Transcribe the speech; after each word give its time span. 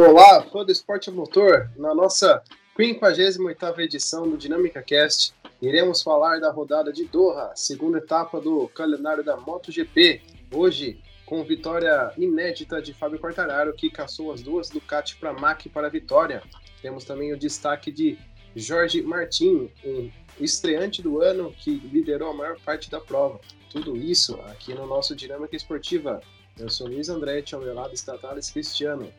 Olá, 0.00 0.44
fã 0.44 0.64
do 0.64 0.70
esporte 0.70 1.10
motor, 1.10 1.72
na 1.76 1.92
nossa 1.92 2.40
58ª 2.78 3.80
edição 3.80 4.30
do 4.30 4.36
Dinâmica 4.36 4.80
Cast, 4.80 5.34
iremos 5.60 6.04
falar 6.04 6.38
da 6.38 6.52
rodada 6.52 6.92
de 6.92 7.04
Doha, 7.04 7.50
segunda 7.56 7.98
etapa 7.98 8.40
do 8.40 8.68
calendário 8.68 9.24
da 9.24 9.36
MotoGP. 9.36 10.22
Hoje, 10.54 11.02
com 11.26 11.42
vitória 11.42 12.12
inédita 12.16 12.80
de 12.80 12.94
Fábio 12.94 13.18
Quartararo, 13.18 13.74
que 13.74 13.90
caçou 13.90 14.32
as 14.32 14.40
duas 14.40 14.70
Ducati 14.70 15.16
para 15.16 15.32
MAC 15.32 15.68
para 15.68 15.88
a 15.88 15.90
vitória. 15.90 16.44
Temos 16.80 17.02
também 17.04 17.32
o 17.32 17.36
destaque 17.36 17.90
de 17.90 18.16
Jorge 18.54 19.02
Martin, 19.02 19.68
um 19.84 20.10
estreante 20.38 21.02
do 21.02 21.20
ano 21.20 21.52
que 21.52 21.72
liderou 21.72 22.30
a 22.30 22.34
maior 22.34 22.56
parte 22.60 22.88
da 22.88 23.00
prova. 23.00 23.40
Tudo 23.68 23.96
isso 23.96 24.36
aqui 24.42 24.72
no 24.74 24.86
nosso 24.86 25.16
Dinâmica 25.16 25.56
Esportiva. 25.56 26.20
Eu 26.56 26.68
sou 26.68 26.86
Luiz 26.86 27.08
Andretti, 27.08 27.56
ao 27.56 27.60
meu 27.60 27.74
lado 27.74 27.94
está 27.94 28.16
Thales 28.16 28.48
Cristiano. 28.48 29.12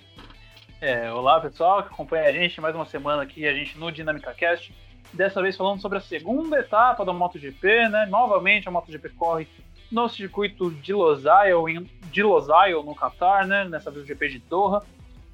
É, 0.82 1.12
olá 1.12 1.42
pessoal 1.42 1.84
que 1.84 1.94
acompanha 1.94 2.30
a 2.30 2.32
gente 2.32 2.62
mais 2.62 2.74
uma 2.74 2.86
semana 2.86 3.22
aqui, 3.24 3.46
a 3.46 3.54
gente 3.54 3.78
no 3.78 3.92
Dinâmica 3.92 4.34
Cast. 4.34 4.74
Dessa 5.12 5.42
vez 5.42 5.58
falando 5.58 5.82
sobre 5.82 5.98
a 5.98 6.02
segunda 6.02 6.58
etapa 6.58 7.04
da 7.04 7.12
MotoGP, 7.12 7.90
né? 7.90 8.06
Novamente 8.06 8.66
a 8.70 8.72
MotoGP 8.72 9.10
corre 9.10 9.46
no 9.92 10.08
circuito 10.08 10.72
de 10.72 10.94
Losail, 10.94 11.66
de 12.10 12.24
Losail 12.24 12.82
no 12.82 12.96
Qatar, 12.96 13.46
né? 13.46 13.66
Nessa 13.66 13.92
vez 13.92 14.06
o 14.06 14.08
GP 14.08 14.30
de 14.30 14.40
Doha. 14.40 14.82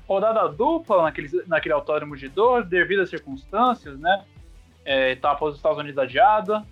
Rodada 0.07 0.47
dupla 0.49 1.03
naquele, 1.03 1.29
naquele 1.45 1.73
autódromo 1.73 2.17
de 2.17 2.27
Doha, 2.27 2.63
devido 2.63 3.01
às 3.01 3.09
circunstâncias, 3.11 3.99
né? 3.99 4.25
É, 4.83 5.11
etapa 5.11 5.45
dos 5.45 5.57
Estados 5.57 5.77
Unidos 5.77 5.99
adiada, 5.99 6.65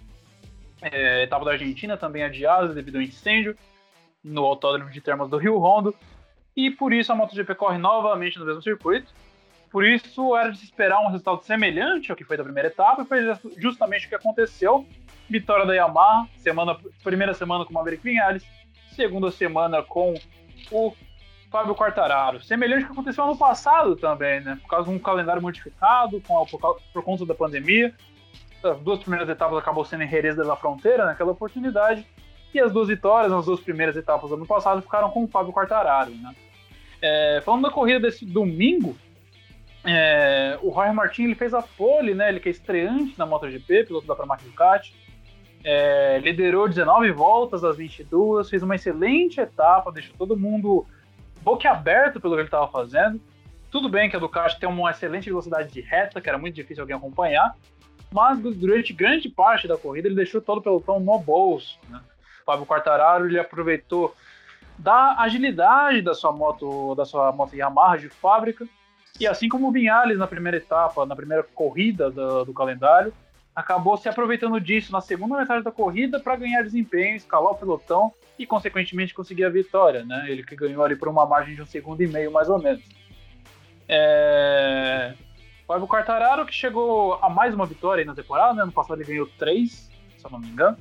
é, 0.82 1.22
etapa 1.24 1.46
da 1.46 1.52
Argentina 1.52 1.96
também 1.96 2.24
adiada 2.24 2.74
devido 2.74 2.96
ao 2.96 3.02
incêndio 3.04 3.56
no 4.24 4.44
autódromo 4.46 4.90
de 4.90 5.00
Termas 5.00 5.30
do 5.30 5.38
Rio 5.38 5.60
Rondo 5.60 5.94
e 6.56 6.70
por 6.72 6.94
isso 6.94 7.12
a 7.12 7.16
MotoGP 7.16 7.56
corre 7.56 7.78
novamente 7.78 8.40
no 8.40 8.46
mesmo 8.46 8.62
circuito. 8.62 9.14
Por 9.72 9.84
isso 9.84 10.36
era 10.36 10.52
de 10.52 10.60
se 10.60 10.66
esperar 10.66 11.00
um 11.00 11.08
resultado 11.08 11.44
semelhante 11.44 12.12
ao 12.12 12.16
que 12.16 12.24
foi 12.24 12.38
da 12.38 12.44
primeira 12.44 12.70
etapa, 12.70 13.02
e 13.02 13.06
foi 13.06 13.22
justamente 13.58 14.06
o 14.06 14.10
que 14.10 14.16
aconteceu. 14.16 14.86
Vitória 15.28 15.66
da 15.66 15.74
Yamaha, 15.74 16.28
semana, 16.38 16.78
primeira 17.04 17.34
semana 17.34 17.66
com 17.66 17.72
o 17.72 17.74
Maverick 17.74 18.04
Vinales, 18.04 18.46
segunda 18.96 19.32
semana 19.32 19.82
com 19.82 20.14
o 20.72 20.94
Fábio 21.50 21.74
Quartararo. 21.76 22.44
Semelhante 22.44 22.84
ao 22.84 22.88
que 22.88 22.94
aconteceu 22.94 23.24
ano 23.24 23.38
passado 23.38 23.96
também, 23.96 24.42
né? 24.42 24.60
Por 24.62 24.68
causa 24.68 24.90
de 24.90 24.96
um 24.96 25.00
calendário 25.00 25.42
modificado, 25.42 26.22
com, 26.22 26.46
por, 26.46 26.80
por 26.92 27.04
conta 27.04 27.26
da 27.26 27.34
pandemia. 27.34 27.96
As 28.64 28.80
duas 28.80 29.00
primeiras 29.00 29.28
etapas 29.28 29.58
acabou 29.58 29.84
sendo 29.86 30.04
em 30.04 30.08
Jerez 30.08 30.36
da 30.36 30.56
Fronteira 30.56 31.06
naquela 31.06 31.32
oportunidade. 31.32 32.08
E 32.54 32.60
as 32.60 32.72
duas 32.72 32.88
vitórias 32.88 33.32
nas 33.32 33.46
duas 33.46 33.60
primeiras 33.60 33.96
etapas 33.96 34.30
do 34.30 34.36
ano 34.36 34.46
passado 34.46 34.82
ficaram 34.82 35.10
com 35.10 35.24
o 35.24 35.28
Fábio 35.28 35.52
Quartararo, 35.52 36.12
né? 36.12 36.36
É, 37.02 37.42
falando 37.44 37.64
da 37.64 37.72
corrida 37.72 38.00
desse 38.00 38.26
domingo, 38.26 38.96
é, 39.84 40.58
o 40.62 40.70
Roy 40.70 40.92
Martin 40.94 41.24
ele 41.24 41.36
fez 41.36 41.54
a 41.54 41.62
pole, 41.62 42.14
né? 42.14 42.30
Ele 42.30 42.40
que 42.40 42.48
é 42.48 42.52
estreante 42.52 43.18
na 43.18 43.26
MotoGP, 43.26 43.86
piloto 43.86 44.08
da 44.08 44.16
Pramac 44.16 44.44
Ducati. 44.44 44.96
É, 45.66 46.20
liderou 46.20 46.68
19 46.68 47.12
voltas 47.12 47.62
das 47.62 47.78
22, 47.78 48.50
fez 48.50 48.64
uma 48.64 48.76
excelente 48.76 49.40
etapa, 49.40 49.92
deixou 49.92 50.16
todo 50.18 50.38
mundo 50.38 50.86
boquiaberto 51.42 52.20
pelo 52.20 52.34
que 52.36 52.42
ele 52.42 52.48
estava 52.48 52.68
fazendo. 52.68 53.20
Tudo 53.72 53.90
bem 53.90 54.10
que 54.10 54.16
a 54.16 54.20
Ducati 54.20 54.60
tem 54.60 54.70
uma 54.70 54.92
excelente 54.92 55.30
velocidade 55.30 55.72
de 55.72 55.82
reta, 55.82 56.22
que 56.22 56.30
era 56.30 56.38
muito 56.38 56.54
difícil 56.54 56.84
alguém 56.84 56.96
acompanhar, 56.96 57.56
mas 58.12 58.40
durante 58.40 58.94
grande 58.94 59.28
parte 59.30 59.68
da 59.68 59.78
corrida 59.78 60.08
ele 60.08 60.16
deixou 60.16 60.40
todo 60.40 60.60
o 60.60 60.62
pelotão 60.62 61.00
no 61.00 61.20
bolso. 61.20 61.80
Né? 61.90 62.00
Fábio 62.46 62.66
Quartararo 62.66 63.26
ele 63.26 63.40
aproveitou 63.40 64.16
da 64.78 65.20
agilidade 65.20 66.02
da 66.02 66.14
sua 66.14 66.32
moto, 66.32 66.96
da 66.96 67.06
sua 67.06 67.32
moto 67.32 67.56
Yamaha 67.56 67.98
de 67.98 68.10
fábrica. 68.10 68.68
E 69.20 69.28
assim 69.28 69.48
como 69.48 69.68
o 69.68 69.72
Vinhales 69.72 70.18
na 70.18 70.28
primeira 70.28 70.58
etapa, 70.58 71.06
na 71.06 71.16
primeira 71.16 71.44
corrida 71.44 72.10
do, 72.10 72.46
do 72.46 72.54
calendário, 72.54 73.14
acabou 73.56 73.96
se 73.96 74.10
aproveitando 74.10 74.60
disso 74.60 74.92
na 74.92 75.02
segunda 75.02 75.38
metade 75.38 75.64
da 75.64 75.72
corrida 75.72 76.20
para 76.20 76.36
ganhar 76.36 76.64
desempenho, 76.64 77.16
escalar 77.16 77.52
o 77.52 77.56
pelotão 77.56 78.12
e, 78.40 78.48
consequentemente, 78.48 79.14
conseguir 79.14 79.46
a 79.46 79.50
vitória. 79.50 80.04
Né? 80.04 80.26
Ele 80.28 80.44
que 80.44 80.56
ganhou 80.56 80.84
ali 80.84 80.96
por 80.96 81.08
uma 81.08 81.26
margem 81.28 81.54
de 81.54 81.62
um 81.62 81.66
segundo 81.66 82.02
e 82.02 82.08
meio, 82.08 82.32
mais 82.32 82.50
ou 82.50 82.60
menos. 82.60 82.84
É... 83.88 85.14
Fábio 85.68 85.88
Quartararo, 85.88 86.46
que 86.46 86.54
chegou 86.54 87.14
a 87.22 87.30
mais 87.30 87.54
uma 87.54 87.68
vitória 87.68 88.04
na 88.04 88.16
temporada, 88.16 88.56
né? 88.56 88.66
no 88.66 88.72
passado 88.72 89.00
ele 89.00 89.08
ganhou 89.08 89.28
três, 89.38 89.92
se 90.18 90.26
eu 90.26 90.32
não 90.32 90.40
me 90.40 90.48
engano 90.48 90.78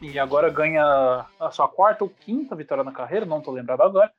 e 0.00 0.18
agora 0.18 0.50
ganha 0.50 1.26
a 1.40 1.50
sua 1.50 1.68
quarta 1.68 2.04
ou 2.04 2.10
quinta 2.10 2.54
vitória 2.54 2.84
na 2.84 2.92
carreira, 2.92 3.26
não 3.26 3.38
estou 3.38 3.54
lembrado 3.54 3.82
agora. 3.82 4.12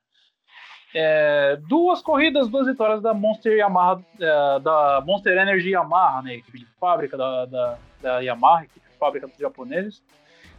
É, 0.93 1.57
duas 1.67 2.01
corridas, 2.01 2.47
duas 2.47 2.65
vitórias 2.65 3.01
da 3.01 3.13
Monster 3.13 3.55
Yamaha, 3.55 4.03
é, 4.19 4.59
da 4.59 5.03
Monster 5.05 5.37
Energy 5.37 5.69
Yamaha, 5.69 6.23
né, 6.23 6.35
equipe 6.35 6.59
de 6.59 6.65
fábrica 6.79 7.15
da, 7.15 7.45
da, 7.45 7.77
da 8.01 8.19
Yamaha, 8.19 8.63
equipe 8.63 8.89
de 8.89 8.97
fábrica 8.97 9.27
dos 9.27 9.37
japoneses. 9.37 10.03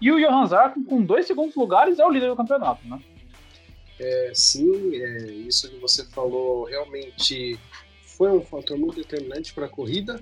E 0.00 0.10
o 0.10 0.18
Johan 0.18 0.46
Zarco, 0.46 0.82
com 0.84 1.02
dois 1.02 1.26
segundos 1.26 1.54
lugares, 1.56 1.98
é 1.98 2.06
o 2.06 2.10
líder 2.10 2.28
do 2.28 2.36
campeonato, 2.36 2.86
né? 2.86 2.98
É, 3.98 4.32
sim, 4.34 4.94
é, 4.94 5.26
isso 5.26 5.68
que 5.68 5.76
você 5.78 6.06
falou 6.06 6.64
realmente 6.64 7.58
foi 8.16 8.30
um 8.30 8.40
fator 8.40 8.78
muito 8.78 8.96
determinante 8.96 9.52
para 9.52 9.66
a 9.66 9.68
corrida. 9.68 10.20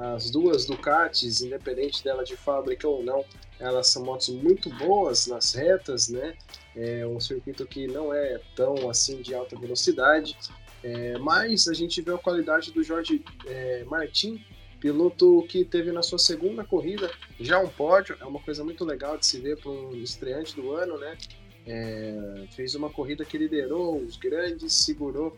As 0.00 0.30
duas 0.30 0.64
Ducatis, 0.64 1.42
independente 1.42 2.02
dela 2.02 2.24
de 2.24 2.34
fábrica 2.34 2.88
ou 2.88 3.02
não, 3.02 3.22
elas 3.58 3.88
são 3.88 4.02
motos 4.02 4.30
muito 4.30 4.70
boas 4.70 5.26
nas 5.26 5.52
retas, 5.52 6.08
né? 6.08 6.34
É 6.74 7.06
um 7.06 7.20
circuito 7.20 7.66
que 7.66 7.86
não 7.86 8.14
é 8.14 8.40
tão 8.56 8.88
assim 8.88 9.20
de 9.20 9.34
alta 9.34 9.58
velocidade, 9.58 10.34
é, 10.82 11.18
mas 11.18 11.68
a 11.68 11.74
gente 11.74 12.00
vê 12.00 12.14
a 12.14 12.16
qualidade 12.16 12.72
do 12.72 12.82
Jorge 12.82 13.22
é, 13.46 13.84
Martin, 13.84 14.42
piloto 14.80 15.44
que 15.46 15.66
teve 15.66 15.92
na 15.92 16.02
sua 16.02 16.18
segunda 16.18 16.64
corrida 16.64 17.10
já 17.38 17.58
um 17.58 17.68
pódio, 17.68 18.16
é 18.18 18.24
uma 18.24 18.40
coisa 18.40 18.64
muito 18.64 18.82
legal 18.86 19.18
de 19.18 19.26
se 19.26 19.38
ver 19.38 19.58
para 19.58 19.70
um 19.70 19.94
estreante 19.96 20.56
do 20.56 20.72
ano, 20.72 20.96
né? 20.96 21.18
É, 21.66 22.46
fez 22.52 22.74
uma 22.74 22.88
corrida 22.88 23.22
que 23.22 23.36
liderou 23.36 23.98
os 23.98 24.16
grandes, 24.16 24.72
segurou 24.72 25.36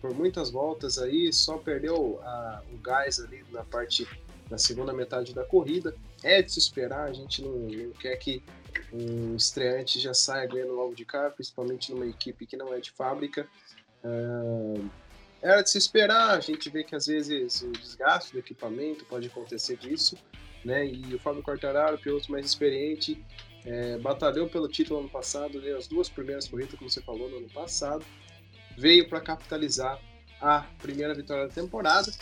por 0.00 0.14
muitas 0.14 0.50
voltas 0.50 0.98
aí, 0.98 1.32
só 1.32 1.58
perdeu 1.58 2.20
a, 2.22 2.62
o 2.72 2.78
gás 2.78 3.20
ali 3.20 3.44
na 3.50 3.64
parte 3.64 4.06
da 4.48 4.56
segunda 4.56 4.92
metade 4.92 5.34
da 5.34 5.44
corrida. 5.44 5.94
É 6.22 6.42
de 6.42 6.52
se 6.52 6.58
esperar, 6.58 7.08
a 7.08 7.12
gente 7.12 7.42
não, 7.42 7.52
não 7.52 7.92
quer 7.92 8.16
que 8.16 8.42
um 8.92 9.36
estreante 9.36 10.00
já 10.00 10.14
saia 10.14 10.46
ganhando 10.46 10.74
logo 10.74 10.94
de 10.94 11.04
cara, 11.04 11.30
principalmente 11.30 11.92
numa 11.92 12.06
equipe 12.06 12.46
que 12.46 12.56
não 12.56 12.72
é 12.72 12.80
de 12.80 12.90
fábrica. 12.92 13.46
Uh, 14.04 14.88
era 15.42 15.62
de 15.62 15.70
se 15.70 15.78
esperar, 15.78 16.30
a 16.30 16.40
gente 16.40 16.68
vê 16.70 16.82
que 16.82 16.96
às 16.96 17.06
vezes 17.06 17.62
o 17.62 17.70
desgaste 17.70 18.32
do 18.32 18.38
equipamento 18.38 19.04
pode 19.04 19.26
acontecer 19.28 19.76
disso, 19.76 20.16
né? 20.64 20.86
E 20.86 21.14
o 21.14 21.18
Fábio 21.18 21.42
Quartararo, 21.42 21.98
piloto 21.98 22.30
mais 22.32 22.46
experiente, 22.46 23.24
é, 23.64 23.98
batalhou 23.98 24.48
pelo 24.48 24.66
título 24.66 25.00
ano 25.00 25.08
passado, 25.08 25.60
deu 25.60 25.76
as 25.76 25.86
duas 25.86 26.08
primeiras 26.08 26.48
corridas, 26.48 26.74
como 26.74 26.90
você 26.90 27.02
falou, 27.02 27.28
no 27.28 27.36
ano 27.36 27.50
passado 27.50 28.04
veio 28.78 29.08
para 29.08 29.20
capitalizar 29.20 30.00
a 30.40 30.64
primeira 30.80 31.12
vitória 31.14 31.48
da 31.48 31.52
temporada 31.52 32.12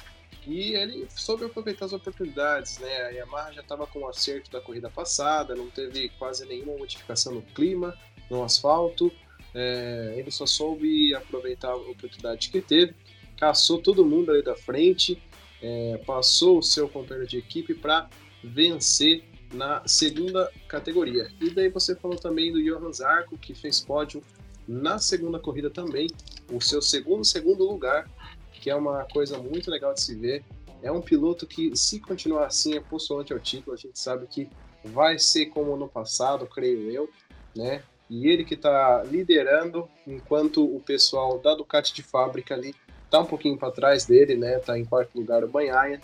e 0.46 0.74
ele 0.74 1.06
soube 1.10 1.44
aproveitar 1.44 1.84
as 1.84 1.92
oportunidades, 1.92 2.78
né? 2.78 3.02
A 3.02 3.08
Yamaha 3.10 3.52
já 3.52 3.60
estava 3.60 3.86
com 3.86 4.00
o 4.00 4.08
acerto 4.08 4.50
da 4.50 4.60
corrida 4.60 4.88
passada, 4.88 5.54
não 5.54 5.68
teve 5.68 6.08
quase 6.18 6.46
nenhuma 6.46 6.76
modificação 6.78 7.34
no 7.34 7.42
clima, 7.42 7.94
no 8.30 8.42
asfalto. 8.42 9.12
É, 9.52 10.14
ele 10.16 10.30
só 10.30 10.46
soube 10.46 11.14
aproveitar 11.14 11.70
a 11.70 11.76
oportunidade 11.76 12.48
que 12.50 12.60
teve, 12.60 12.94
caçou 13.38 13.78
todo 13.78 14.04
mundo 14.04 14.30
ali 14.30 14.42
da 14.42 14.54
frente, 14.54 15.20
é, 15.60 16.00
passou 16.06 16.58
o 16.58 16.62
seu 16.62 16.88
companheiro 16.88 17.28
de 17.28 17.38
equipe 17.38 17.74
para 17.74 18.08
vencer 18.44 19.24
na 19.52 19.82
segunda 19.86 20.50
categoria. 20.68 21.28
E 21.40 21.50
daí 21.50 21.68
você 21.68 21.96
falou 21.96 22.18
também 22.18 22.52
do 22.52 22.62
Johan 22.62 22.92
Zarco, 22.92 23.36
que 23.36 23.54
fez 23.54 23.80
pódio 23.80 24.22
na 24.66 24.98
segunda 24.98 25.38
corrida 25.38 25.70
também, 25.70 26.08
o 26.52 26.60
seu 26.60 26.80
segundo 26.80 27.24
segundo 27.24 27.64
lugar, 27.64 28.08
que 28.52 28.70
é 28.70 28.74
uma 28.74 29.04
coisa 29.04 29.38
muito 29.38 29.70
legal 29.70 29.94
de 29.94 30.00
se 30.00 30.14
ver. 30.14 30.44
É 30.82 30.90
um 30.90 31.00
piloto 31.00 31.46
que, 31.46 31.76
se 31.76 32.00
continuar 32.00 32.46
assim, 32.46 32.76
é 32.76 32.80
postulante 32.80 33.32
ao 33.32 33.38
título. 33.38 33.74
A 33.74 33.78
gente 33.78 33.98
sabe 33.98 34.26
que 34.26 34.48
vai 34.84 35.18
ser 35.18 35.46
como 35.46 35.76
no 35.76 35.88
passado, 35.88 36.46
creio 36.46 36.90
eu, 36.90 37.10
né? 37.54 37.82
E 38.08 38.28
ele 38.28 38.44
que 38.44 38.54
está 38.54 39.02
liderando, 39.02 39.88
enquanto 40.06 40.64
o 40.64 40.80
pessoal 40.80 41.38
da 41.38 41.54
Ducati 41.54 41.92
de 41.92 42.02
fábrica 42.02 42.54
ali 42.54 42.74
tá 43.10 43.20
um 43.20 43.26
pouquinho 43.26 43.56
para 43.56 43.72
trás 43.72 44.04
dele, 44.04 44.36
né? 44.36 44.58
Tá 44.58 44.78
em 44.78 44.84
quarto 44.84 45.16
lugar 45.16 45.42
o 45.42 45.48
Banhaia. 45.48 46.00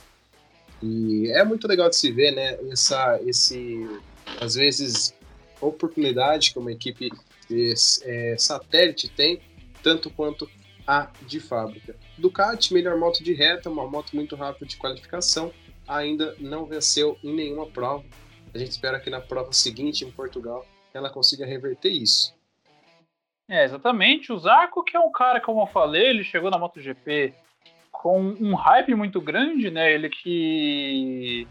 E 0.82 1.30
é 1.30 1.44
muito 1.44 1.68
legal 1.68 1.88
de 1.88 1.96
se 1.96 2.10
ver, 2.10 2.32
né? 2.32 2.58
Essa, 2.70 3.20
esse, 3.24 3.88
às 4.40 4.54
vezes, 4.54 5.14
oportunidade 5.60 6.52
que 6.52 6.58
uma 6.58 6.72
equipe 6.72 7.10
é, 8.02 8.36
satélite 8.36 9.08
tem, 9.08 9.40
tanto 9.82 10.10
quanto 10.10 10.48
a 10.86 11.08
de 11.22 11.40
fábrica. 11.40 11.96
Ducati, 12.18 12.74
melhor 12.74 12.98
moto 12.98 13.22
de 13.22 13.32
reta, 13.32 13.70
uma 13.70 13.86
moto 13.86 14.14
muito 14.14 14.34
rápida 14.36 14.66
de 14.66 14.76
qualificação, 14.76 15.52
ainda 15.86 16.34
não 16.38 16.66
venceu 16.66 17.16
em 17.22 17.34
nenhuma 17.34 17.66
prova. 17.66 18.04
A 18.54 18.58
gente 18.58 18.70
espera 18.70 19.00
que 19.00 19.10
na 19.10 19.20
prova 19.20 19.52
seguinte, 19.52 20.04
em 20.04 20.10
Portugal, 20.10 20.66
ela 20.92 21.10
consiga 21.10 21.46
reverter 21.46 21.90
isso. 21.90 22.34
É, 23.48 23.64
exatamente. 23.64 24.32
O 24.32 24.38
Zarco, 24.38 24.82
que 24.82 24.96
é 24.96 25.00
um 25.00 25.10
cara, 25.10 25.40
como 25.40 25.62
eu 25.62 25.66
falei, 25.66 26.08
ele 26.08 26.24
chegou 26.24 26.50
na 26.50 26.58
MotoGP 26.58 27.34
com 27.90 28.20
um 28.20 28.54
hype 28.54 28.94
muito 28.94 29.20
grande, 29.20 29.70
né? 29.70 29.92
Ele 29.92 30.08
que 30.08 31.46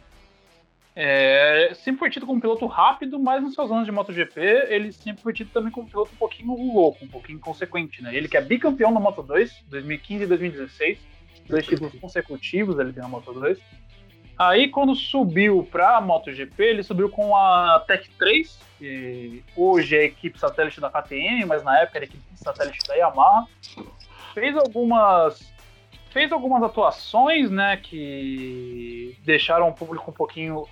é, 0.96 1.72
sempre 1.74 2.00
foi 2.00 2.10
tido 2.10 2.26
como 2.26 2.38
um 2.38 2.42
piloto 2.42 2.66
rápido, 2.66 3.18
mas 3.18 3.42
nos 3.42 3.54
seus 3.54 3.72
anos 3.72 3.86
de 3.86 3.92
MotoGP 3.92 4.42
ele 4.68 4.92
sempre 4.92 5.24
foi 5.24 5.34
tido 5.34 5.50
também 5.52 5.72
como 5.72 5.88
um 5.88 5.90
piloto 5.90 6.12
um 6.14 6.18
pouquinho 6.18 6.54
louco, 6.54 7.06
um 7.06 7.08
pouquinho 7.08 7.38
inconsequente, 7.38 8.04
né? 8.04 8.14
Ele 8.14 8.28
que 8.28 8.36
é 8.36 8.42
bicampeão 8.42 8.92
na 8.92 9.00
Moto2, 9.00 9.52
2015 9.68 10.24
e 10.24 10.28
2016, 10.28 11.00
dois 11.48 11.66
títulos 11.66 11.94
consecutivos 12.00 12.78
ele 12.78 12.92
tem 12.92 13.02
na 13.02 13.10
Moto2. 13.10 13.58
Aí 14.38 14.68
quando 14.68 14.94
subiu 14.94 15.68
para 15.72 15.98
a 15.98 16.02
MotoGP, 16.02 16.62
ele 16.62 16.84
subiu 16.84 17.10
com 17.10 17.36
a 17.38 17.82
Tech 17.88 18.10
3, 18.18 18.60
que 18.78 19.44
hoje 19.56 19.96
é 19.96 20.00
a 20.00 20.06
equipe 20.06 20.38
satélite 20.38 20.82
da 20.82 20.90
KTM, 20.90 21.46
mas 21.46 21.64
na 21.64 21.80
época 21.80 22.00
era 22.00 22.06
a 22.06 22.08
equipe 22.08 22.24
satélite 22.36 22.80
da 22.86 22.96
Yamaha. 22.96 23.48
Fez 24.34 24.58
algumas 24.58 25.52
fez 26.10 26.30
algumas 26.34 26.62
atuações, 26.62 27.50
né, 27.50 27.78
que 27.78 29.18
deixaram 29.24 29.70
o 29.70 29.74
público 29.74 30.12
um 30.12 30.14
pouquinho 30.14 30.66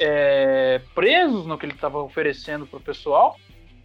é, 0.00 0.80
presos 0.94 1.46
no 1.46 1.58
que 1.58 1.66
ele 1.66 1.74
estava 1.74 2.02
oferecendo 2.02 2.66
para 2.66 2.78
o 2.78 2.82
pessoal. 2.82 3.36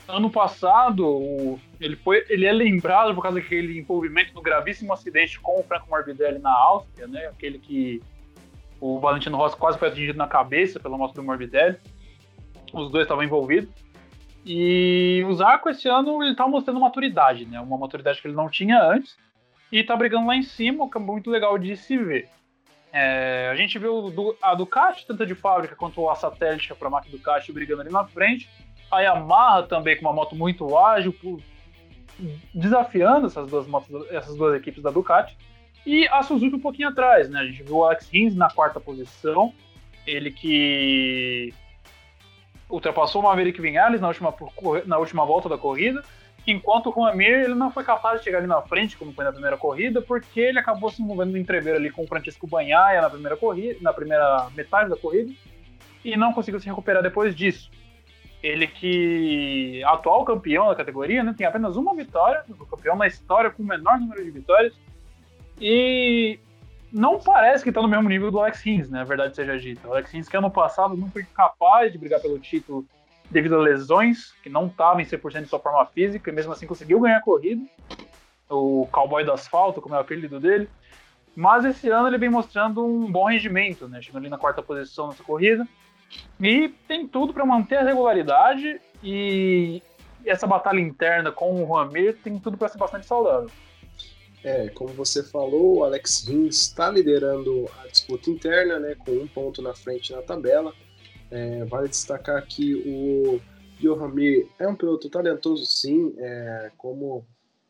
Ano 0.07 0.29
passado, 0.29 1.59
ele, 1.81 1.95
foi, 1.97 2.23
ele 2.29 2.45
é 2.45 2.53
lembrado 2.53 3.13
por 3.13 3.21
causa 3.21 3.41
daquele 3.41 3.77
envolvimento 3.77 4.33
no 4.33 4.41
gravíssimo 4.41 4.93
acidente 4.93 5.39
com 5.39 5.59
o 5.59 5.63
Franco 5.63 5.89
Morbidelli 5.89 6.39
na 6.39 6.51
Áustria, 6.51 7.07
né? 7.07 7.25
Aquele 7.27 7.59
que 7.59 8.01
o 8.79 8.99
Valentino 8.99 9.35
Rossi 9.35 9.57
quase 9.57 9.77
foi 9.77 9.89
atingido 9.89 10.17
na 10.17 10.27
cabeça 10.27 10.79
pela 10.79 10.97
moto 10.97 11.15
do 11.15 11.23
Morbidelli. 11.23 11.75
Os 12.71 12.89
dois 12.91 13.03
estavam 13.03 13.23
envolvidos. 13.23 13.69
E 14.45 15.25
o 15.27 15.33
Zarco 15.33 15.69
esse 15.69 15.87
ano 15.89 16.23
ele 16.23 16.35
tá 16.35 16.47
mostrando 16.47 16.79
maturidade, 16.79 17.45
né? 17.45 17.59
Uma 17.59 17.77
maturidade 17.77 18.21
que 18.21 18.27
ele 18.27 18.35
não 18.35 18.49
tinha 18.49 18.81
antes. 18.81 19.17
E 19.71 19.83
tá 19.83 19.97
brigando 19.97 20.27
lá 20.27 20.35
em 20.35 20.43
cima, 20.43 20.85
o 20.85 20.89
que 20.89 20.97
é 20.97 21.01
muito 21.01 21.29
legal 21.29 21.57
de 21.57 21.75
se 21.75 21.97
ver. 21.97 22.29
É, 22.97 23.49
a 23.51 23.55
gente 23.55 23.77
viu 23.77 24.13
a 24.41 24.55
Ducati, 24.55 25.05
tanto 25.05 25.25
de 25.25 25.35
fábrica 25.35 25.75
quanto 25.75 26.09
a 26.09 26.15
satélite, 26.15 26.71
a 26.71 26.75
Pramac 26.77 27.11
Ducati, 27.11 27.51
brigando 27.51 27.81
ali 27.81 27.91
na 27.91 28.05
frente. 28.05 28.49
A 28.89 29.01
Yamaha 29.01 29.63
também 29.63 29.97
com 29.97 30.03
uma 30.03 30.13
moto 30.13 30.33
muito 30.33 30.77
ágil, 30.77 31.13
desafiando 32.53 33.27
essas 33.27 33.49
duas, 33.49 33.67
motos, 33.67 34.09
essas 34.11 34.37
duas 34.37 34.55
equipes 34.55 34.81
da 34.81 34.91
Ducati. 34.91 35.37
E 35.85 36.07
a 36.07 36.23
Suzuki 36.23 36.55
um 36.55 36.59
pouquinho 36.59 36.87
atrás, 36.87 37.29
né? 37.29 37.41
A 37.41 37.45
gente 37.45 37.63
viu 37.63 37.75
o 37.75 37.83
Alex 37.83 38.07
Rins 38.07 38.33
na 38.33 38.49
quarta 38.49 38.79
posição, 38.79 39.53
ele 40.07 40.31
que 40.31 41.53
ultrapassou 42.69 43.19
o 43.19 43.25
Maverick 43.25 43.59
Vinales 43.59 43.99
na 43.99 44.07
última, 44.07 44.33
na 44.85 44.97
última 44.97 45.25
volta 45.25 45.49
da 45.49 45.57
corrida 45.57 46.01
enquanto 46.47 46.89
o 46.89 46.93
Juan 46.93 47.13
Mir 47.15 47.43
ele 47.43 47.55
não 47.55 47.71
foi 47.71 47.83
capaz 47.83 48.19
de 48.19 48.25
chegar 48.25 48.37
ali 48.37 48.47
na 48.47 48.61
frente, 48.61 48.97
como 48.97 49.13
foi 49.13 49.25
na 49.25 49.31
primeira 49.31 49.57
corrida, 49.57 50.01
porque 50.01 50.39
ele 50.39 50.59
acabou 50.59 50.89
se 50.89 51.01
envolvendo 51.01 51.31
no 51.31 51.37
entreveiro 51.37 51.77
ali 51.77 51.89
com 51.89 52.03
o 52.03 52.07
Francisco 52.07 52.45
Banhaia 52.45 53.01
na 53.01 53.09
primeira 53.09 53.35
corrida, 53.35 53.79
na 53.81 53.91
primeira 53.91 54.47
metade 54.55 54.89
da 54.89 54.95
corrida, 54.95 55.33
e 56.03 56.15
não 56.15 56.33
conseguiu 56.33 56.59
se 56.59 56.67
recuperar 56.67 57.01
depois 57.01 57.35
disso. 57.35 57.71
Ele 58.43 58.67
que 58.67 59.83
atual 59.85 60.23
campeão 60.23 60.67
da 60.67 60.75
categoria, 60.75 61.23
né, 61.23 61.33
tem 61.35 61.47
apenas 61.47 61.75
uma 61.75 61.95
vitória, 61.95 62.43
o 62.47 62.65
campeão 62.65 62.95
na 62.95 63.07
história 63.07 63.49
com 63.49 63.63
o 63.63 63.65
menor 63.65 63.99
número 63.99 64.23
de 64.23 64.29
vitórias, 64.29 64.73
e 65.59 66.39
não 66.91 67.19
parece 67.19 67.63
que 67.63 67.69
está 67.69 67.81
no 67.81 67.87
mesmo 67.87 68.07
nível 68.07 68.29
do 68.29 68.39
Alex 68.39 68.61
Rins, 68.61 68.89
né, 68.89 69.01
a 69.01 69.03
verdade 69.03 69.35
seja 69.35 69.57
dita. 69.57 69.87
O 69.87 69.93
Alex 69.93 70.11
Rins 70.11 70.29
que 70.29 70.37
ano 70.37 70.51
passado 70.51 70.95
não 70.95 71.09
foi 71.09 71.23
capaz 71.23 71.91
de 71.91 71.97
brigar 71.97 72.21
pelo 72.21 72.37
título 72.37 72.85
devido 73.35 73.55
a 73.55 73.59
lesões, 73.59 74.31
que 74.41 74.49
não 74.49 74.67
estava 74.67 75.01
em 75.01 75.05
100% 75.05 75.43
de 75.43 75.49
sua 75.49 75.59
forma 75.59 75.85
física, 75.87 76.29
e 76.29 76.33
mesmo 76.33 76.53
assim 76.53 76.65
conseguiu 76.65 77.01
ganhar 77.01 77.17
a 77.17 77.21
corrida. 77.21 77.61
O 78.49 78.87
cowboy 78.91 79.25
do 79.25 79.33
asfalto, 79.33 79.81
como 79.81 79.93
é 79.93 79.97
o 79.97 80.01
apelido 80.01 80.39
dele. 80.39 80.69
Mas 81.35 81.65
esse 81.65 81.89
ano 81.89 82.07
ele 82.07 82.17
vem 82.17 82.29
mostrando 82.29 82.85
um 82.85 83.11
bom 83.11 83.25
rendimento, 83.25 83.89
né? 83.89 84.01
Chegando 84.01 84.21
ali 84.21 84.29
na 84.29 84.37
quarta 84.37 84.63
posição 84.63 85.07
nessa 85.07 85.23
corrida. 85.23 85.67
E 86.39 86.69
tem 86.87 87.05
tudo 87.05 87.33
para 87.33 87.45
manter 87.45 87.75
a 87.75 87.83
regularidade 87.83 88.79
e 89.03 89.81
essa 90.25 90.47
batalha 90.47 90.79
interna 90.79 91.29
com 91.29 91.61
o 91.61 91.67
Juan 91.67 91.89
Mir 91.89 92.15
tem 92.23 92.39
tudo 92.39 92.57
para 92.57 92.69
ser 92.69 92.77
bastante 92.77 93.05
saudável. 93.05 93.49
É, 94.43 94.69
como 94.69 94.93
você 94.93 95.23
falou, 95.23 95.79
o 95.79 95.83
Alex 95.83 96.25
Rins 96.27 96.61
está 96.61 96.89
liderando 96.89 97.69
a 97.83 97.87
disputa 97.87 98.29
interna, 98.29 98.79
né, 98.79 98.95
com 98.95 99.11
um 99.11 99.27
ponto 99.27 99.61
na 99.61 99.73
frente 99.73 100.13
na 100.13 100.21
tabela. 100.21 100.71
É, 101.31 101.65
vale 101.65 101.87
destacar 101.87 102.45
que 102.45 102.75
o 102.75 103.41
Johan 103.79 104.09
Mir 104.09 104.47
é 104.59 104.67
um 104.67 104.75
piloto 104.75 105.09
talentoso, 105.09 105.65
sim. 105.65 106.13
É, 106.17 106.71
como 106.77 107.25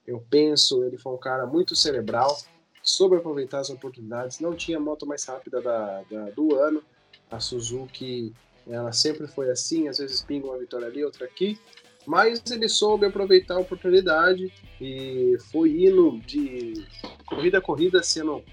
eu 0.05 0.23
penso, 0.29 0.83
ele 0.83 0.97
foi 0.97 1.13
um 1.13 1.19
cara 1.19 1.45
muito 1.45 1.75
cerebral, 1.75 2.37
soube 2.81 3.15
aproveitar 3.15 3.59
as 3.59 3.69
oportunidades. 3.69 4.39
Não 4.39 4.53
tinha 4.53 4.79
moto 4.79 5.05
mais 5.05 5.25
rápida 5.25 5.61
da, 5.61 6.03
da, 6.03 6.29
do 6.31 6.55
ano. 6.55 6.83
A 7.31 7.39
Suzuki, 7.39 8.33
ela 8.67 8.91
sempre 8.91 9.27
foi 9.27 9.49
assim, 9.49 9.87
às 9.87 9.97
vezes 9.97 10.21
pinga 10.21 10.47
uma 10.47 10.59
vitória 10.59 10.87
ali, 10.87 11.03
outra 11.03 11.25
aqui. 11.25 11.59
Mas 12.05 12.41
ele 12.51 12.69
soube 12.69 13.07
aproveitar 13.07 13.55
a 13.55 13.59
oportunidade 13.59 14.53
e 14.79 15.37
foi 15.51 15.85
indo 15.85 16.19
de 16.19 16.85
corrida 17.25 17.57
a 17.57 17.61
corrida, 17.61 18.03
sendo 18.03 18.43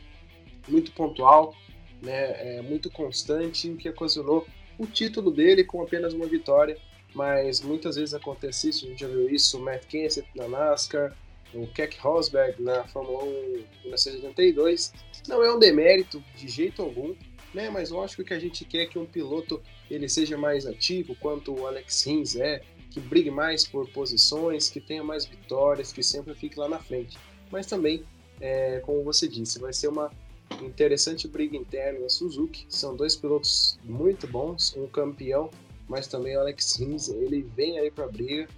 muito 0.67 0.91
pontual, 0.93 1.55
né, 2.01 2.57
é, 2.57 2.63
muito 2.63 2.91
constante, 2.91 3.71
o 3.71 3.77
que 3.77 3.91
ocasionou 3.91 4.47
o 4.83 4.87
título 4.87 5.31
dele 5.31 5.65
com 5.65 5.81
apenas 5.83 6.13
uma 6.13 6.27
vitória, 6.27 6.77
mas 7.15 7.61
muitas 7.61 7.97
vezes 7.97 8.15
acontece 8.15 8.71
isso, 8.71 8.85
a 8.85 8.89
gente 8.89 9.01
já 9.01 9.09
viu 9.09 9.29
isso, 9.29 9.59
o 9.59 9.61
Matt 9.61 9.87
Kenseth 9.87 10.27
na 10.35 10.49
NASCAR, 10.49 11.17
o 11.55 11.67
Keck 11.69 11.99
Rosberg 12.01 12.61
na 12.63 12.85
Fórmula 12.89 13.25
1 13.25 13.29
em 13.29 13.67
1982, 13.85 14.93
não 15.29 15.43
é 15.43 15.55
um 15.55 15.59
demérito 15.59 16.23
de 16.35 16.49
jeito 16.49 16.83
algum, 16.83 17.15
né? 17.55 17.69
Mas 17.71 17.91
lógico 17.91 18.25
que 18.25 18.33
a 18.33 18.39
gente 18.39 18.65
quer 18.65 18.87
que 18.87 18.99
um 18.99 19.05
piloto 19.05 19.63
ele 19.91 20.09
seja 20.09 20.39
mais 20.39 20.67
ativo, 20.67 21.15
quanto 21.17 21.55
o 21.55 21.67
Alex 21.67 22.05
Rins 22.05 22.37
é, 22.37 22.63
que 22.91 22.99
brigue 22.99 23.31
mais 23.31 23.67
por 23.67 23.89
posições, 23.91 24.69
que 24.71 24.81
tenha 24.81 25.05
mais 25.05 25.27
vitórias, 25.27 25.93
que 25.93 26.03
sempre 26.03 26.35
fique 26.35 26.59
lá 26.59 26.69
na 26.69 26.79
frente. 26.79 27.19
Mas 27.51 27.67
também, 27.67 28.03
é, 28.41 28.81
como 28.81 29.05
você 29.05 29.29
disse, 29.29 29.59
vai 29.59 29.73
ser 29.73 29.89
uma 29.89 30.11
interessante 30.61 31.29
briga 31.29 31.57
interna 31.57 32.01
na 32.01 32.09
Suzuki. 32.09 32.67
São 32.69 32.97
dois 32.97 33.17
pilotos 33.17 33.79
muito 33.85 34.27
bons, 34.27 34.77
um 34.77 34.87
campeão, 34.87 35.51
mas 35.89 36.07
também 36.07 36.37
o 36.37 36.41
Alex 36.41 36.77
Rins, 36.79 37.09
ele 37.09 37.43
vem 37.57 37.79
aí 37.79 37.91
para 37.91 38.05
a 38.05 38.09
briga. 38.09 38.49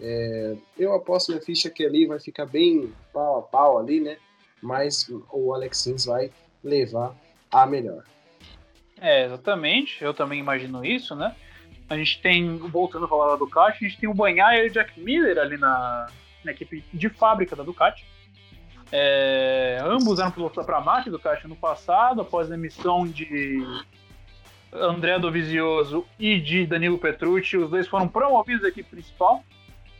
É, 0.00 0.56
eu 0.78 0.92
aposto 0.94 1.30
minha 1.30 1.42
ficha 1.42 1.70
que 1.70 1.84
ali 1.84 2.06
vai 2.06 2.18
ficar 2.18 2.46
bem 2.46 2.92
pau 3.12 3.38
a 3.38 3.42
pau 3.42 3.78
ali, 3.78 4.00
né? 4.00 4.16
Mas 4.62 5.08
o 5.30 5.54
Alex 5.54 5.86
Rins 5.86 6.04
vai 6.04 6.30
levar 6.62 7.14
a 7.50 7.66
melhor. 7.66 8.04
É, 9.00 9.24
exatamente. 9.26 10.02
Eu 10.02 10.14
também 10.14 10.40
imagino 10.40 10.84
isso, 10.84 11.14
né? 11.14 11.34
A 11.88 11.96
gente 11.96 12.20
tem, 12.22 12.56
voltando 12.56 13.04
a 13.04 13.08
falar 13.08 13.28
da 13.28 13.36
Ducati, 13.36 13.84
a 13.84 13.88
gente 13.88 14.00
tem 14.00 14.08
o 14.08 14.14
Banhar 14.14 14.56
e 14.56 14.66
o 14.66 14.70
Jack 14.70 14.98
Miller 14.98 15.38
ali 15.38 15.56
na, 15.58 16.06
na 16.42 16.52
equipe 16.52 16.82
de 16.92 17.08
fábrica 17.10 17.54
da 17.54 17.62
Ducati. 17.62 18.06
É, 18.92 19.78
ambos 19.84 20.18
eram 20.18 20.30
pilotos 20.30 20.56
da 20.56 20.64
Pramac 20.64 21.08
do 21.10 21.18
Caixa 21.18 21.48
no 21.48 21.56
passado, 21.56 22.20
após 22.20 22.50
a 22.50 22.54
emissão 22.54 23.06
de 23.06 23.62
André 24.72 25.18
Dovizioso 25.18 26.04
e 26.18 26.40
de 26.40 26.66
Danilo 26.66 26.98
Petrucci. 26.98 27.56
Os 27.56 27.70
dois 27.70 27.86
foram 27.86 28.08
promovidos 28.08 28.64
à 28.64 28.68
equipe 28.68 28.90
principal. 28.90 29.44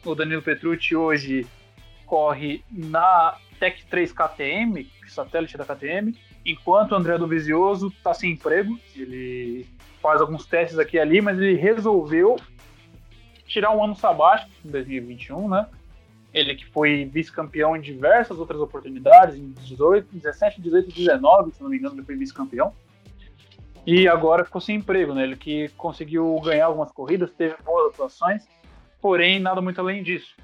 O 0.04 0.14
Danilo 0.14 0.42
Petrucci 0.42 0.94
hoje 0.94 1.46
corre 2.04 2.62
na 2.70 3.36
Tech 3.58 3.84
3 3.86 4.12
KTM, 4.12 4.86
satélite 5.08 5.56
da 5.56 5.64
KTM, 5.64 6.14
enquanto 6.44 6.92
o 6.92 6.94
André 6.96 7.16
Dovizioso 7.16 7.88
está 7.88 8.12
sem 8.12 8.32
emprego. 8.32 8.78
Ele 8.94 9.66
faz 10.02 10.20
alguns 10.20 10.44
testes 10.44 10.78
aqui 10.78 10.96
e 10.96 11.00
ali, 11.00 11.20
mas 11.20 11.38
ele 11.38 11.54
resolveu 11.54 12.36
tirar 13.46 13.70
um 13.70 13.82
ano 13.82 13.94
sabático 13.94 14.50
em 14.64 14.70
2021, 14.70 15.48
né? 15.48 15.66
Ele 16.34 16.56
que 16.56 16.66
foi 16.66 17.04
vice-campeão 17.04 17.76
em 17.76 17.80
diversas 17.80 18.38
outras 18.40 18.60
oportunidades, 18.60 19.36
em 19.36 19.52
18, 19.52 20.08
17, 20.12 20.60
18 20.60 20.90
e 20.90 20.92
19, 20.92 21.52
se 21.52 21.62
não 21.62 21.70
me 21.70 21.78
engano, 21.78 21.94
ele 21.94 22.04
foi 22.04 22.16
vice-campeão. 22.16 22.74
E 23.86 24.08
agora 24.08 24.44
ficou 24.44 24.60
sem 24.60 24.76
emprego, 24.76 25.14
né? 25.14 25.22
Ele 25.22 25.36
que 25.36 25.68
conseguiu 25.76 26.40
ganhar 26.40 26.66
algumas 26.66 26.90
corridas, 26.90 27.30
teve 27.30 27.54
boas 27.62 27.94
atuações, 27.94 28.48
porém 29.00 29.38
nada 29.38 29.60
muito 29.60 29.80
além 29.80 30.02
disso. 30.02 30.34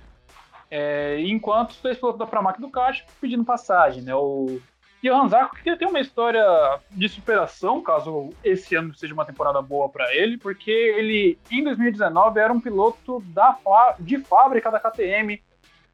É, 0.71 1.21
enquanto 1.23 1.71
os 1.71 1.81
dois 1.81 1.99
pilotos 1.99 2.21
da 2.21 2.27
Pramac 2.27 2.61
do 2.61 2.71
Caixa 2.71 3.05
pedindo 3.21 3.45
passagem, 3.45 4.03
né? 4.03 4.15
O 4.15 4.61
Johan 5.03 5.29
Zarco 5.29 5.57
que 5.57 5.75
tem 5.77 5.89
uma 5.89 5.99
história 5.99 6.45
de 6.91 7.09
superação, 7.09 7.83
caso 7.83 8.31
esse 8.45 8.77
ano 8.77 8.95
seja 8.95 9.15
uma 9.15 9.25
temporada 9.25 9.61
boa 9.61 9.89
para 9.89 10.15
ele, 10.15 10.37
porque 10.37 10.71
ele 10.71 11.39
em 11.51 11.65
2019 11.65 12.39
era 12.39 12.53
um 12.53 12.61
piloto 12.61 13.21
da, 13.29 13.59
de 13.99 14.19
fábrica 14.19 14.71
da 14.71 14.79
KTM, 14.79 15.43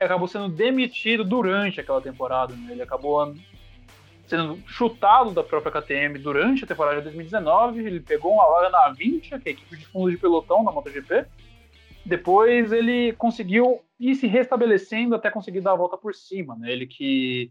acabou 0.05 0.29
sendo 0.29 0.49
demitido 0.49 1.25
durante 1.25 1.81
aquela 1.81 2.01
temporada. 2.01 2.55
Né? 2.55 2.73
Ele 2.73 2.83
acabou 2.83 3.35
sendo 4.27 4.59
chutado 4.67 5.31
da 5.31 5.43
própria 5.43 5.81
KTM 5.81 6.19
durante 6.19 6.65
a 6.65 6.67
temporada 6.67 6.97
de 6.97 7.05
2019. 7.05 7.85
Ele 7.85 8.01
pegou 8.01 8.33
uma 8.33 8.51
vaga 8.51 8.71
na 8.71 8.91
20, 8.91 9.29
que 9.29 9.35
é 9.35 9.53
a 9.53 9.55
equipe 9.55 9.77
de 9.77 9.87
fundo 9.87 10.11
de 10.11 10.17
pelotão 10.17 10.65
da 10.65 10.73
MotoGP. 10.73 11.27
Depois 12.05 12.73
ele 12.73 13.13
conseguiu 13.15 13.83
ir 13.99 14.15
se 14.15 14.27
restabelecendo 14.27 15.15
até 15.15 15.31
conseguir 15.31 15.61
dar 15.61 15.73
a 15.73 15.77
volta 15.77 15.97
por 15.97 16.15
cima. 16.15 16.55
Né? 16.57 16.71
Ele 16.71 16.87
que 16.87 17.51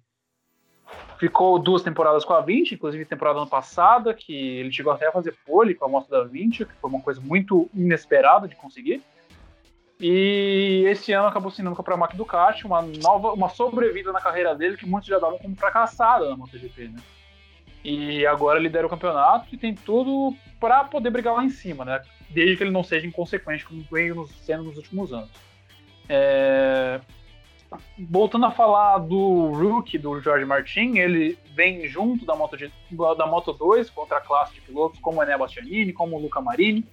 ficou 1.18 1.58
duas 1.58 1.82
temporadas 1.82 2.24
com 2.24 2.34
a 2.34 2.42
20, 2.42 2.74
inclusive 2.74 3.06
temporada 3.06 3.40
ano 3.40 3.50
passada, 3.50 4.14
que 4.14 4.34
ele 4.34 4.72
chegou 4.72 4.94
até 4.94 5.08
a 5.08 5.12
fazer 5.12 5.36
pole 5.46 5.74
com 5.74 5.86
a 5.86 5.90
moto 5.90 6.10
da 6.10 6.24
20, 6.24 6.66
que 6.66 6.74
foi 6.74 6.90
uma 6.90 7.02
coisa 7.02 7.20
muito 7.22 7.70
inesperada 7.74 8.48
de 8.48 8.56
conseguir. 8.56 9.02
E 10.00 10.84
esse 10.88 11.14
ano 11.14 11.28
acabou 11.28 11.50
se 11.50 11.62
indo 11.62 11.74
para 11.75 11.94
a 11.94 11.98
Mac 11.98 12.14
Ducati, 12.16 12.66
uma 12.66 12.82
nova, 12.82 13.32
uma 13.32 13.50
sobrevida 13.50 14.12
na 14.12 14.20
carreira 14.20 14.54
dele 14.54 14.75
que 14.75 14.86
muitos 14.86 15.08
já 15.08 15.18
davam 15.18 15.38
como 15.38 15.56
fracassada 15.56 16.30
na 16.30 16.36
MotoGP, 16.36 16.90
né? 16.90 17.02
E 17.84 18.25
agora 18.25 18.60
lidera 18.60 18.88
o 18.88 18.90
campeonato 18.90 19.48
e 19.54 19.58
tem 19.58 19.74
tudo 19.74 20.36
para 20.60 20.84
poder 20.84 21.12
brigar 21.12 21.36
lá 21.36 21.46
em 21.46 21.50
cima, 21.50 21.86
né? 21.86 22.02
Desde 22.30 22.58
que 22.58 22.64
ele 22.64 22.72
não 22.72 22.84
seja 22.84 23.08
inconsequente 23.08 23.66
como 23.66 23.86
veio 23.90 24.28
sendo 24.44 24.64
nos 24.64 24.78
últimos 24.78 25.14
anos. 25.14 25.30
É... 26.10 27.00
Voltando 27.98 28.46
a 28.46 28.52
falar 28.52 28.98
do 29.00 29.52
rookie 29.52 29.98
do 29.98 30.20
Jorge 30.20 30.46
Martin, 30.46 30.98
ele 30.98 31.38
vem 31.54 31.88
junto 31.88 32.25
da 32.25 32.36
Moto, 32.36 32.58
da 33.18 33.28
Moto 33.28 33.54
2 33.54 33.90
contra 33.90 34.18
a 34.18 34.22
classe 34.22 34.56
de 34.56 34.62
pilotos 34.62 35.00
como 35.00 35.20
o 35.20 35.24
Ené 35.24 35.38
Bastianini, 35.38 35.94
como 35.94 36.16
o 36.16 36.20
Luca 36.20 36.42
Marini. 36.42 36.86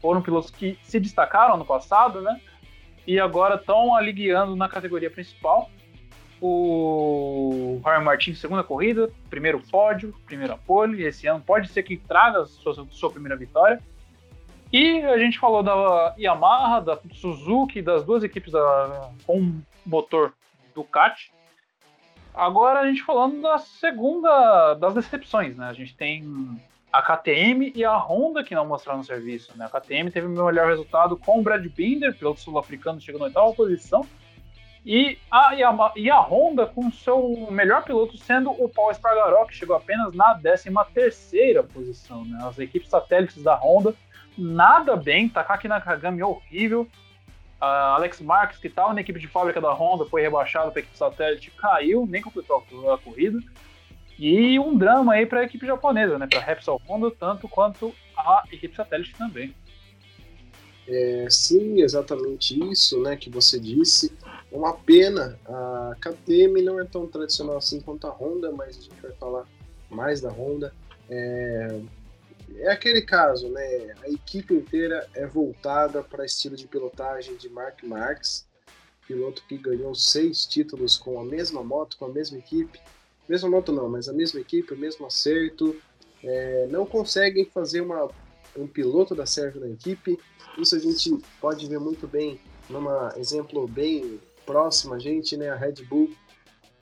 Foram 0.00 0.22
pilotos 0.22 0.50
que 0.50 0.78
se 0.82 1.00
destacaram 1.00 1.56
no 1.56 1.64
passado, 1.64 2.20
né? 2.20 2.40
E 3.06 3.18
agora 3.18 3.56
estão 3.56 3.94
ali 3.94 4.12
guiando 4.12 4.54
na 4.54 4.68
categoria 4.68 5.10
principal. 5.10 5.70
O 6.40 7.80
Ryan 7.84 8.00
Martin, 8.00 8.34
segunda 8.34 8.62
corrida, 8.62 9.10
primeiro 9.28 9.60
pódio, 9.60 10.14
primeira 10.26 10.56
pole. 10.56 11.02
Esse 11.02 11.26
ano 11.26 11.40
pode 11.40 11.68
ser 11.68 11.82
que 11.82 11.96
traga 11.96 12.46
sua, 12.46 12.86
sua 12.90 13.10
primeira 13.10 13.36
vitória. 13.36 13.80
E 14.72 15.00
a 15.02 15.18
gente 15.18 15.38
falou 15.38 15.62
da 15.62 16.14
Yamaha, 16.18 16.80
da 16.80 16.98
Suzuki, 17.12 17.80
das 17.80 18.04
duas 18.04 18.22
equipes 18.22 18.52
da, 18.52 19.10
com 19.26 19.60
motor 19.84 20.34
Ducati. 20.74 21.32
Agora 22.34 22.80
a 22.80 22.86
gente 22.86 23.02
falando 23.02 23.40
da 23.40 23.58
segunda 23.58 24.74
das 24.74 24.94
decepções, 24.94 25.56
né? 25.56 25.66
A 25.68 25.72
gente 25.72 25.96
tem 25.96 26.60
a 26.92 27.02
KTM 27.02 27.72
e 27.74 27.84
a 27.84 27.96
Honda 27.96 28.42
que 28.42 28.54
não 28.54 28.66
mostraram 28.66 29.02
serviço, 29.02 29.56
né? 29.56 29.68
A 29.70 29.80
KTM 29.80 30.10
teve 30.10 30.26
o 30.26 30.30
melhor 30.30 30.68
resultado 30.68 31.16
com 31.16 31.38
o 31.38 31.42
Brad 31.42 31.64
Binder, 31.66 32.16
piloto 32.16 32.40
sul-africano, 32.40 33.00
chegou 33.00 33.20
na 33.20 33.26
oitava 33.26 33.52
posição. 33.52 34.06
E 34.86 35.18
a, 35.30 35.52
Yamaha, 35.52 35.92
e 35.96 36.10
a 36.10 36.18
Honda 36.18 36.66
com 36.66 36.90
seu 36.90 37.48
melhor 37.50 37.84
piloto 37.84 38.16
sendo 38.16 38.50
o 38.50 38.68
Paul 38.68 38.90
Espargaró, 38.90 39.44
que 39.44 39.54
chegou 39.54 39.76
apenas 39.76 40.14
na 40.14 40.34
13 40.34 40.70
terceira 40.94 41.62
posição, 41.62 42.24
né? 42.24 42.38
As 42.42 42.58
equipes 42.58 42.88
satélites 42.88 43.42
da 43.42 43.54
Honda 43.54 43.94
nada 44.38 44.96
bem, 44.96 45.28
Takaki 45.28 45.68
Nakagami 45.68 46.22
horrível. 46.22 46.88
Alex 47.60 48.20
Marques, 48.20 48.58
que 48.58 48.68
estava 48.68 48.94
na 48.94 49.00
equipe 49.00 49.18
de 49.18 49.26
fábrica 49.26 49.60
da 49.60 49.72
Honda, 49.72 50.04
foi 50.04 50.22
rebaixado 50.22 50.70
para 50.70 50.78
a 50.78 50.82
equipe 50.82 50.96
satélite, 50.96 51.50
caiu, 51.50 52.06
nem 52.08 52.22
completou 52.22 52.64
a 52.92 52.98
corrida. 52.98 53.40
E 54.18 54.58
um 54.58 54.76
drama 54.76 55.14
aí 55.14 55.26
para 55.26 55.40
a 55.40 55.44
equipe 55.44 55.64
japonesa, 55.64 56.18
né? 56.18 56.26
Para 56.26 56.40
Repsol 56.40 56.82
Honda, 56.88 57.10
tanto 57.10 57.48
quanto 57.48 57.94
a 58.16 58.42
equipe 58.50 58.74
satélite 58.74 59.14
também. 59.16 59.54
É, 60.88 61.26
sim, 61.30 61.82
exatamente 61.82 62.58
isso, 62.70 63.00
né? 63.02 63.16
Que 63.16 63.30
você 63.30 63.60
disse. 63.60 64.12
Uma 64.50 64.74
pena. 64.74 65.38
A 65.46 65.94
KTM 66.00 66.62
não 66.62 66.80
é 66.80 66.84
tão 66.84 67.06
tradicional 67.06 67.58
assim 67.58 67.80
quanto 67.80 68.06
a 68.06 68.10
Honda, 68.10 68.50
mas 68.50 68.78
a 68.78 68.80
gente 68.80 69.00
vai 69.00 69.12
falar 69.12 69.46
mais 69.90 70.20
da 70.20 70.30
Honda. 70.30 70.74
É, 71.08 71.80
é 72.56 72.72
aquele 72.72 73.02
caso, 73.02 73.48
né? 73.50 73.94
A 74.02 74.08
equipe 74.08 74.54
inteira 74.54 75.06
é 75.14 75.26
voltada 75.26 76.02
para 76.02 76.24
estilo 76.24 76.56
de 76.56 76.66
pilotagem 76.66 77.36
de 77.36 77.48
Mark 77.48 77.84
Marx, 77.84 78.48
piloto 79.06 79.42
que 79.48 79.56
ganhou 79.56 79.94
seis 79.94 80.44
títulos 80.46 80.96
com 80.96 81.20
a 81.20 81.24
mesma 81.24 81.62
moto, 81.62 81.96
com 81.98 82.06
a 82.06 82.12
mesma 82.12 82.38
equipe. 82.38 82.80
Mesma 83.28 83.48
moto 83.48 83.72
não, 83.72 83.88
mas 83.88 84.08
a 84.08 84.12
mesma 84.12 84.40
equipe, 84.40 84.74
o 84.74 84.78
mesmo 84.78 85.06
acerto. 85.06 85.76
É, 86.22 86.66
não 86.68 86.84
conseguem 86.84 87.44
fazer 87.44 87.80
uma, 87.80 88.08
um 88.56 88.66
piloto 88.66 89.14
da 89.14 89.26
serve 89.26 89.60
na 89.60 89.68
equipe. 89.68 90.18
Isso 90.56 90.74
a 90.74 90.78
gente 90.78 91.16
pode 91.40 91.66
ver 91.66 91.78
muito 91.78 92.08
bem 92.08 92.40
num 92.68 92.86
exemplo 93.16 93.66
bem 93.68 94.20
próximo 94.44 94.94
a 94.94 94.98
gente, 94.98 95.36
né? 95.36 95.48
A 95.50 95.54
Red 95.54 95.84
Bull 95.88 96.10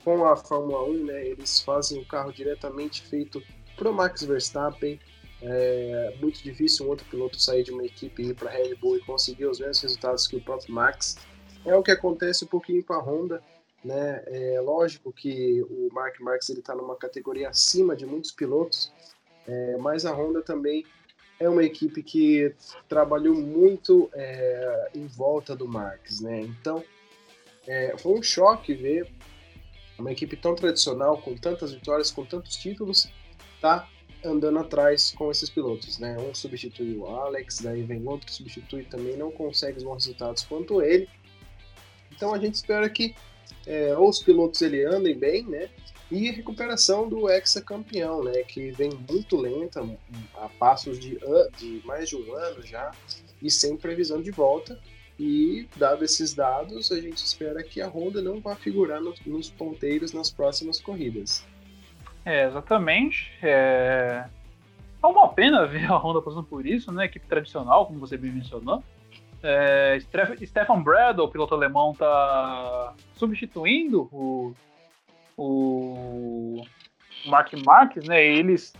com 0.03 0.25
a 0.25 0.35
Fórmula 0.35 0.83
1, 0.83 1.05
né? 1.05 1.27
Eles 1.27 1.59
fazem 1.59 2.01
o 2.01 2.05
carro 2.05 2.31
diretamente 2.31 3.01
feito 3.03 3.43
para 3.75 3.89
o 3.89 3.93
Max 3.93 4.23
Verstappen 4.23 4.99
é 5.41 6.15
muito 6.19 6.41
difícil 6.41 6.85
um 6.85 6.89
outro 6.89 7.05
piloto 7.09 7.39
sair 7.39 7.63
de 7.63 7.71
uma 7.71 7.85
equipe 7.85 8.23
e 8.23 8.29
ir 8.29 8.33
para 8.33 8.49
a 8.49 8.53
Red 8.53 8.75
Bull 8.75 8.97
e 8.97 9.01
conseguir 9.01 9.45
os 9.45 9.59
mesmos 9.59 9.79
resultados 9.79 10.27
que 10.27 10.35
o 10.35 10.41
próprio 10.41 10.73
Max. 10.73 11.17
É 11.65 11.75
o 11.75 11.83
que 11.83 11.91
acontece 11.91 12.45
um 12.45 12.47
pouquinho 12.47 12.83
com 12.83 12.93
a 12.93 12.99
Honda. 12.99 13.41
Né? 13.87 14.21
É 14.27 14.59
lógico 14.59 15.13
que 15.13 15.61
o 15.63 15.87
Mark 15.93 16.19
Marx 16.19 16.49
está 16.49 16.75
numa 16.75 16.97
categoria 16.97 17.47
acima 17.47 17.95
de 17.95 18.05
muitos 18.05 18.33
pilotos, 18.33 18.91
é, 19.47 19.77
mas 19.77 20.05
a 20.05 20.13
Honda 20.13 20.41
também 20.41 20.85
é 21.39 21.47
uma 21.47 21.63
equipe 21.63 22.03
que 22.03 22.53
trabalhou 22.89 23.33
muito 23.33 24.09
é, 24.13 24.91
em 24.93 25.07
volta 25.07 25.55
do 25.55 25.65
Marx. 25.65 26.19
Né? 26.19 26.41
Então, 26.41 26.83
é, 27.65 27.97
foi 27.97 28.19
um 28.19 28.21
choque 28.21 28.73
ver 28.73 29.09
uma 29.97 30.11
equipe 30.11 30.35
tão 30.35 30.53
tradicional, 30.53 31.21
com 31.21 31.35
tantas 31.35 31.73
vitórias, 31.73 32.11
com 32.11 32.25
tantos 32.25 32.57
títulos, 32.57 33.09
tá 33.61 33.87
andando 34.23 34.59
atrás 34.59 35.13
com 35.17 35.31
esses 35.31 35.49
pilotos, 35.49 35.97
né? 35.97 36.17
Um 36.19 36.35
substitui 36.35 36.97
o 36.97 37.07
Alex, 37.07 37.61
daí 37.61 37.83
vem 37.83 38.05
outro 38.05 38.31
substitui 38.31 38.83
também, 38.83 39.15
não 39.15 39.31
consegue 39.31 39.77
os 39.77 39.83
bons 39.83 40.05
resultados 40.05 40.43
quanto 40.43 40.81
ele. 40.81 41.09
Então 42.11 42.33
a 42.33 42.37
gente 42.37 42.55
espera 42.55 42.89
que 42.89 43.15
é, 43.67 43.95
os 43.97 44.19
pilotos 44.19 44.61
ele 44.61 44.83
andem 44.85 45.17
bem, 45.17 45.43
né? 45.43 45.69
E 46.09 46.29
a 46.29 46.31
recuperação 46.31 47.07
do 47.07 47.29
ex-campeão, 47.29 48.23
né? 48.23 48.41
Que 48.43 48.71
vem 48.71 48.91
muito 49.09 49.35
lenta, 49.35 49.85
a 50.35 50.47
passos 50.57 50.97
de, 50.97 51.19
de 51.57 51.81
mais 51.85 52.07
de 52.07 52.15
um 52.15 52.33
ano 52.33 52.65
já, 52.65 52.91
e 53.41 53.51
sem 53.51 53.75
previsão 53.75 54.21
de 54.21 54.31
volta. 54.31 54.79
E, 55.19 55.67
dado 55.75 56.05
esses 56.05 56.33
dados, 56.33 56.91
a 56.91 57.01
gente 57.01 57.17
espera 57.17 57.61
que 57.63 57.81
a 57.81 57.87
Honda 57.87 58.21
não 58.21 58.39
vá 58.39 58.55
figurar 58.55 59.01
no, 59.01 59.13
nos 59.25 59.49
ponteiros 59.49 60.13
nas 60.13 60.29
próximas 60.29 60.79
corridas. 60.79 61.45
É, 62.23 62.45
exatamente. 62.45 63.31
É... 63.41 64.25
é 65.03 65.07
uma 65.07 65.27
pena 65.29 65.65
ver 65.65 65.91
a 65.91 65.97
Honda 65.97 66.21
passando 66.21 66.43
por 66.43 66.65
isso, 66.65 66.91
né? 66.91 67.05
Equipe 67.05 67.25
tradicional, 67.27 67.85
como 67.85 67.99
você 67.99 68.15
bem 68.15 68.31
mencionou. 68.31 68.83
É, 69.43 69.99
Stefan 70.45 70.81
Bradl, 70.81 71.27
piloto 71.27 71.53
alemão, 71.53 71.93
tá 71.93 72.93
substituindo 73.13 74.09
o, 74.11 74.53
o 75.37 76.61
Mark 77.25 77.53
Marques, 77.65 78.05
né? 78.07 78.25
Eles 78.25 78.73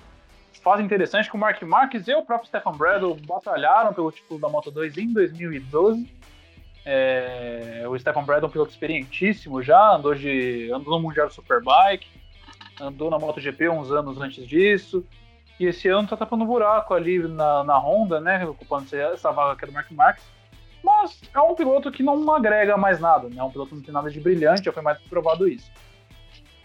fazem 0.63 0.85
interessante 0.85 1.29
que 1.29 1.35
o 1.35 1.39
Mark 1.39 1.61
Marques 1.61 2.07
e 2.07 2.15
o 2.15 2.23
próprio 2.23 2.47
Stefan 2.47 2.71
Bradl 2.71 3.13
batalharam 3.25 3.93
pelo 3.93 4.11
título 4.11 4.39
da 4.39 4.49
Moto 4.49 4.71
2 4.71 4.97
em 4.97 5.13
2012. 5.13 6.17
É, 6.85 7.83
o 7.87 7.97
Stefan 7.99 8.23
Bradl 8.23 8.45
é 8.45 8.47
um 8.47 8.51
piloto 8.51 8.71
experientíssimo 8.71 9.61
já, 9.61 9.95
andou, 9.95 10.15
de, 10.15 10.71
andou 10.73 10.95
no 10.95 11.01
Mundial 11.01 11.29
Superbike, 11.29 12.07
andou 12.79 13.09
na 13.09 13.19
MotoGP 13.19 13.69
uns 13.69 13.91
anos 13.91 14.19
antes 14.19 14.47
disso. 14.47 15.05
E 15.59 15.65
esse 15.65 15.87
ano 15.87 16.07
tá 16.07 16.15
tapando 16.15 16.43
um 16.43 16.47
buraco 16.47 16.93
ali 16.93 17.19
na, 17.19 17.63
na 17.63 17.77
Honda, 17.77 18.21
né? 18.21 18.45
Ocupando 18.45 18.95
essa 18.95 19.31
vaga 19.31 19.57
que 19.57 19.65
é 19.65 19.67
do 19.67 19.73
Mark 19.73 19.91
Marques. 19.91 20.23
Mas 20.83 21.19
é 21.33 21.39
um 21.39 21.55
piloto 21.55 21.91
que 21.91 22.03
não 22.03 22.31
agrega 22.31 22.77
mais 22.77 22.99
nada, 22.99 23.27
né? 23.29 23.35
É 23.37 23.43
um 23.43 23.51
piloto 23.51 23.69
que 23.69 23.75
não 23.75 23.83
tem 23.83 23.93
nada 23.93 24.09
de 24.09 24.19
brilhante, 24.19 24.65
já 24.65 24.71
foi 24.71 24.83
mais 24.83 24.99
provado 25.01 25.47
isso. 25.47 25.69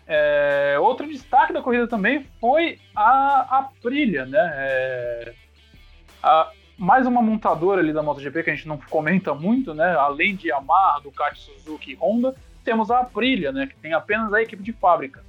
É, 0.07 0.77
outro 0.81 1.09
destaque 1.09 1.53
da 1.53 1.63
corrida 1.63 1.87
também 1.87 2.27
foi 2.41 2.79
a 2.95 3.59
Aprilia, 3.59 4.27
né? 4.27 4.53
É, 4.55 5.35
a, 6.23 6.51
mais 6.77 7.07
uma 7.07 7.23
montadora 7.23 7.81
ali 7.81 7.93
da 7.93 8.03
MotoGP 8.03 8.43
que 8.43 8.51
a 8.51 8.55
gente 8.55 8.69
não 8.69 8.77
comenta 8.77 9.35
muito, 9.35 9.73
né? 9.73 9.95
Além 9.97 10.35
de 10.35 10.49
Yamaha, 10.49 11.01
Ducati, 11.01 11.41
Suzuki 11.41 11.93
e 11.93 11.95
Honda, 11.95 12.35
temos 12.65 12.91
a 12.91 13.01
Aprilia, 13.01 13.53
né? 13.53 13.67
Que 13.67 13.77
tem 13.77 13.93
apenas 13.93 14.33
a 14.33 14.43
equipe 14.43 14.63
de 14.63 14.73
fábrica 14.73 15.25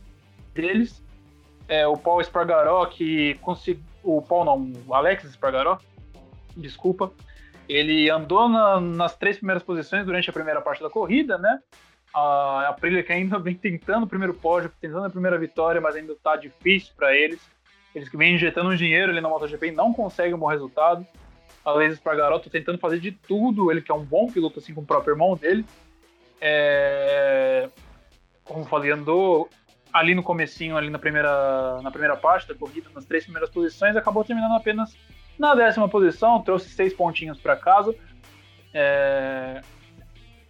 deles. 0.53 1.03
É, 1.67 1.87
o 1.87 1.95
Paul 1.95 2.21
Espargaró, 2.21 2.85
que 2.85 3.35
conseguiu. 3.35 3.83
O 4.03 4.21
Paul 4.21 4.43
não, 4.43 4.73
o 4.85 4.93
Alex 4.93 5.23
Espargaró, 5.23 5.79
desculpa. 6.57 7.13
Ele 7.67 8.09
andou 8.09 8.49
na, 8.49 8.79
nas 8.79 9.15
três 9.15 9.37
primeiras 9.37 9.63
posições 9.63 10.05
durante 10.05 10.29
a 10.29 10.33
primeira 10.33 10.61
parte 10.61 10.81
da 10.81 10.89
corrida, 10.89 11.37
né? 11.37 11.59
A 12.13 12.67
Aprilia 12.69 13.03
que 13.03 13.11
ainda 13.11 13.39
vem 13.39 13.55
tentando 13.55 14.03
o 14.03 14.07
primeiro 14.07 14.33
pódio, 14.33 14.71
tentando 14.79 15.05
a 15.05 15.09
primeira 15.09 15.37
vitória, 15.37 15.81
mas 15.81 15.95
ainda 15.95 16.15
tá 16.21 16.35
difícil 16.35 16.93
para 16.95 17.15
eles. 17.15 17.41
Eles 17.95 18.09
que 18.09 18.17
vêm 18.17 18.35
injetando 18.35 18.69
um 18.69 18.75
dinheiro 18.75 19.11
ali 19.11 19.21
na 19.21 19.29
MotoGP 19.29 19.67
e 19.67 19.71
não 19.71 19.93
conseguem 19.93 20.33
um 20.33 20.39
bom 20.39 20.47
resultado. 20.47 21.05
Alex 21.63 21.93
Espargaró 21.93 22.39
tá 22.39 22.49
tentando 22.49 22.77
fazer 22.77 22.99
de 22.99 23.11
tudo, 23.11 23.71
ele 23.71 23.81
que 23.81 23.91
é 23.91 23.95
um 23.95 24.03
bom 24.03 24.27
piloto, 24.27 24.59
assim 24.59 24.73
como 24.73 24.83
o 24.83 24.87
próprio 24.87 25.13
irmão 25.13 25.35
dele. 25.35 25.65
É... 26.41 27.69
Como 28.43 28.65
falei, 28.65 28.91
andou 28.91 29.49
ali 29.93 30.13
no 30.13 30.23
comecinho, 30.23 30.75
ali 30.75 30.89
na 30.89 30.99
primeira, 30.99 31.81
na 31.81 31.91
primeira 31.91 32.17
parte 32.17 32.47
da 32.47 32.55
corrida, 32.55 32.89
nas 32.93 33.05
três 33.05 33.23
primeiras 33.23 33.49
posições, 33.49 33.95
acabou 33.95 34.23
terminando 34.23 34.55
apenas 34.55 34.97
na 35.37 35.55
décima 35.55 35.89
posição, 35.89 36.41
trouxe 36.41 36.69
seis 36.69 36.93
pontinhos 36.93 37.39
para 37.39 37.55
casa. 37.55 37.95
É... 38.73 39.61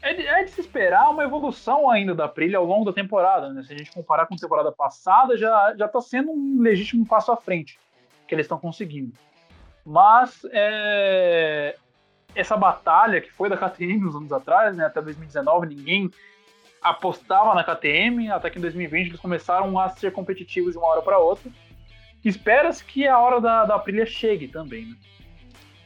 é 0.02 0.13
de, 0.13 0.28
é 0.28 0.44
de, 0.44 0.52
se 0.52 0.62
esperar 0.62 1.10
uma 1.10 1.24
evolução 1.24 1.90
ainda 1.90 2.13
da 2.13 2.25
Aprilia 2.25 2.58
ao 2.58 2.66
longo 2.66 2.86
da 2.86 2.94
temporada. 2.94 3.50
Né? 3.50 3.63
Se 3.63 3.74
a 3.74 3.78
gente 3.78 3.92
comparar 3.92 4.25
com 4.25 4.36
a 4.36 4.38
temporada 4.38 4.72
passada, 4.72 5.38
já 5.38 5.75
já 5.78 5.86
está 5.86 6.02
sendo 6.02 6.32
um 6.32 6.62
legítimo 6.62 7.06
passo 7.06 7.32
à 7.32 7.38
frente 7.38 7.80
que 8.28 8.36
eles 8.36 8.46
estão 8.46 8.60
conseguindo. 8.60 9.13
Mas 9.86 10.46
é, 10.52 11.75
essa 12.36 12.56
batalha 12.56 13.22
que 13.22 13.32
foi 13.32 13.50
da 13.50 13.58
KTM 13.58 14.06
uns 14.06 14.16
anos 14.16 14.32
atrás, 14.32 14.75
né, 14.75 14.86
até 14.86 15.02
2019, 15.02 15.68
ninguém 15.68 16.10
apostava 16.82 17.54
na 17.54 17.63
KTM, 17.63 18.30
até 18.32 18.50
que 18.50 18.58
em 18.58 18.62
2020 18.62 19.08
eles 19.08 19.20
começaram 19.20 19.80
a 19.80 19.90
ser 19.90 20.12
competitivos 20.12 20.74
de 20.74 20.78
uma 20.78 20.88
hora 20.88 21.02
para 21.02 21.18
outra. 21.18 21.50
Espera-se 22.24 22.84
que 22.84 23.08
a 23.08 23.20
hora 23.20 23.39
da, 23.42 23.65
da 23.65 23.75
Aprilia 23.75 24.06
chegue 24.06 24.48
também. 24.48 24.86
Né? 24.86 24.96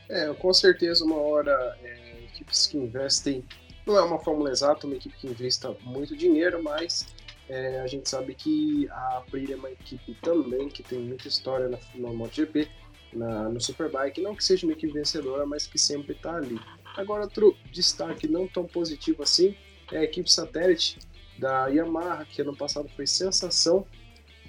É, 0.09 0.33
com 0.33 0.53
certeza 0.53 1.03
uma 1.03 1.17
hora 1.17 1.77
é, 1.83 2.23
equipes 2.25 2.67
que 2.67 2.77
investem 2.77 3.43
não 3.85 3.97
é 3.97 4.01
uma 4.01 4.19
fórmula 4.19 4.51
exata, 4.51 4.85
uma 4.85 4.95
equipe 4.95 5.15
que 5.15 5.27
investa 5.27 5.75
muito 5.83 6.15
dinheiro, 6.15 6.61
mas 6.61 7.07
é, 7.47 7.79
a 7.79 7.87
gente 7.87 8.09
sabe 8.09 8.35
que 8.35 8.87
a 8.89 9.17
Aprilia 9.19 9.55
é 9.55 9.57
uma 9.57 9.71
equipe 9.71 10.13
também 10.21 10.67
que 10.67 10.83
tem 10.83 10.99
muita 10.99 11.27
história 11.27 11.69
na, 11.69 11.77
na 11.95 12.11
MotoGP, 12.11 12.67
na, 13.13 13.49
no 13.49 13.61
Superbike, 13.61 14.21
não 14.21 14.35
que 14.35 14.43
seja 14.43 14.65
uma 14.65 14.73
equipe 14.73 14.91
vencedora, 14.91 15.45
mas 15.45 15.65
que 15.65 15.79
sempre 15.79 16.13
está 16.13 16.35
ali. 16.35 16.59
Agora, 16.97 17.23
outro 17.23 17.55
destaque 17.71 18.27
não 18.27 18.47
tão 18.47 18.65
positivo 18.65 19.23
assim 19.23 19.55
é 19.91 19.99
a 19.99 20.03
equipe 20.03 20.29
satélite 20.29 20.99
da 21.39 21.67
Yamaha, 21.67 22.25
que 22.25 22.41
ano 22.41 22.55
passado 22.55 22.89
foi 22.95 23.07
sensação, 23.07 23.85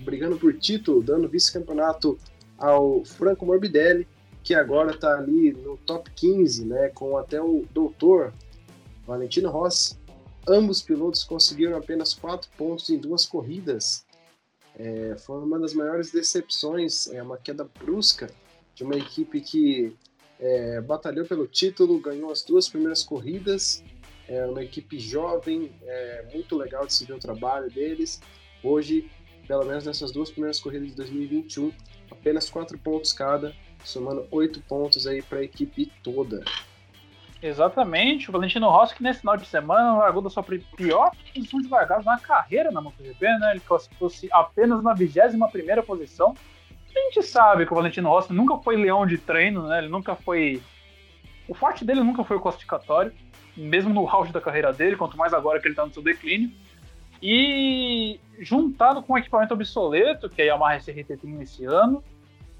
brigando 0.01 0.39
por 0.39 0.57
título, 0.59 1.03
dando 1.03 1.29
vice-campeonato 1.29 2.19
ao 2.57 3.05
Franco 3.05 3.47
Morbidelli, 3.47 4.07
que 4.43 4.55
agora 4.55 4.93
está 4.93 5.19
ali 5.19 5.53
no 5.53 5.77
top 5.79 6.11
15, 6.11 6.65
né, 6.65 6.89
com 6.89 7.17
até 7.17 7.41
o 7.41 7.65
doutor 7.73 8.33
Valentino 9.07 9.51
Rossi. 9.51 9.97
Ambos 10.49 10.81
pilotos 10.81 11.25
conseguiram 11.25 11.77
apenas 11.77 12.15
quatro 12.15 12.49
pontos 12.57 12.89
em 12.89 12.99
duas 12.99 13.27
corridas. 13.27 14.07
É, 14.79 15.17
foi 15.19 15.43
uma 15.43 15.59
das 15.59 15.75
maiores 15.75 16.11
decepções, 16.11 17.09
é 17.09 17.23
uma 17.23 17.37
queda 17.37 17.69
brusca 17.79 18.31
de 18.75 18.85
uma 18.85 18.97
equipe 18.97 19.41
que 19.41 19.95
é, 20.39 20.81
batalhou 20.81 21.27
pelo 21.27 21.47
título, 21.47 22.01
ganhou 22.01 22.31
as 22.31 22.43
duas 22.43 22.69
primeiras 22.69 23.03
corridas. 23.03 23.83
É 24.29 24.47
uma 24.47 24.63
equipe 24.63 24.99
jovem, 24.99 25.73
é 25.83 26.27
muito 26.33 26.57
legal 26.57 26.87
de 26.87 26.95
se 26.95 27.05
ver 27.05 27.15
o 27.15 27.19
trabalho 27.19 27.71
deles. 27.71 28.21
Hoje, 28.63 29.11
pelo 29.49 29.65
menos 29.65 29.87
nessas 29.87 30.13
duas 30.13 30.31
primeiras 30.31 30.61
corridas 30.61 30.91
de 30.91 30.95
2021, 30.97 31.73
apenas 32.11 32.51
quatro 32.51 32.79
pontos 32.79 33.13
cada, 33.13 33.55
somando 33.83 34.29
oito 34.31 34.61
pontos 34.61 35.07
aí 35.07 35.23
para 35.23 35.39
a 35.39 35.43
equipe 35.43 35.91
toda. 36.05 36.45
Exatamente, 37.41 38.29
o 38.29 38.33
Valentino 38.33 38.69
Rossi 38.69 38.97
que 38.97 39.03
nesse 39.03 39.21
final 39.21 39.37
de 39.37 39.47
semana 39.47 39.97
largou 39.97 40.21
da 40.21 40.29
sua 40.29 40.43
pior 40.43 41.13
posição 41.33 41.61
de 41.61 41.69
largada 41.69 42.03
na 42.03 42.19
carreira 42.19 42.71
na 42.71 42.81
MotoGP, 42.81 43.25
né? 43.39 43.53
Ele 43.53 43.61
classificou-se 43.61 44.29
apenas 44.33 44.83
na 44.83 44.93
21 44.93 45.49
primeira 45.49 45.83
posição. 45.83 46.35
A 46.95 47.01
gente 47.01 47.23
sabe 47.23 47.65
que 47.65 47.73
o 47.73 47.77
Valentino 47.77 48.09
Rossi 48.09 48.33
nunca 48.33 48.59
foi 48.59 48.77
leão 48.77 49.07
de 49.07 49.19
treino, 49.19 49.69
né? 49.69 49.79
Ele 49.79 49.89
nunca 49.89 50.17
foi... 50.17 50.61
O 51.47 51.55
forte 51.55 51.85
dele 51.85 52.03
nunca 52.03 52.25
foi 52.25 52.37
o 52.37 52.41
classificatório, 52.41 53.13
mesmo 53.57 53.95
no 53.95 54.07
auge 54.09 54.33
da 54.33 54.41
carreira 54.41 54.73
dele, 54.73 54.97
quanto 54.97 55.17
mais 55.17 55.33
agora 55.33 55.61
que 55.61 55.67
ele 55.69 55.73
está 55.73 55.87
no 55.87 55.95
seu 55.95 56.03
declínio. 56.03 56.51
E 57.23 58.21
juntado 58.39 59.03
com 59.03 59.15
o 59.15 59.19
equipamento 59.19 59.55
obsoleto 59.55 60.29
que 60.29 60.43
a 60.43 60.45
Yamaha 60.45 60.77
SRT 60.77 61.17
tem 61.17 61.31
nesse 61.31 61.65
ano, 61.65 62.03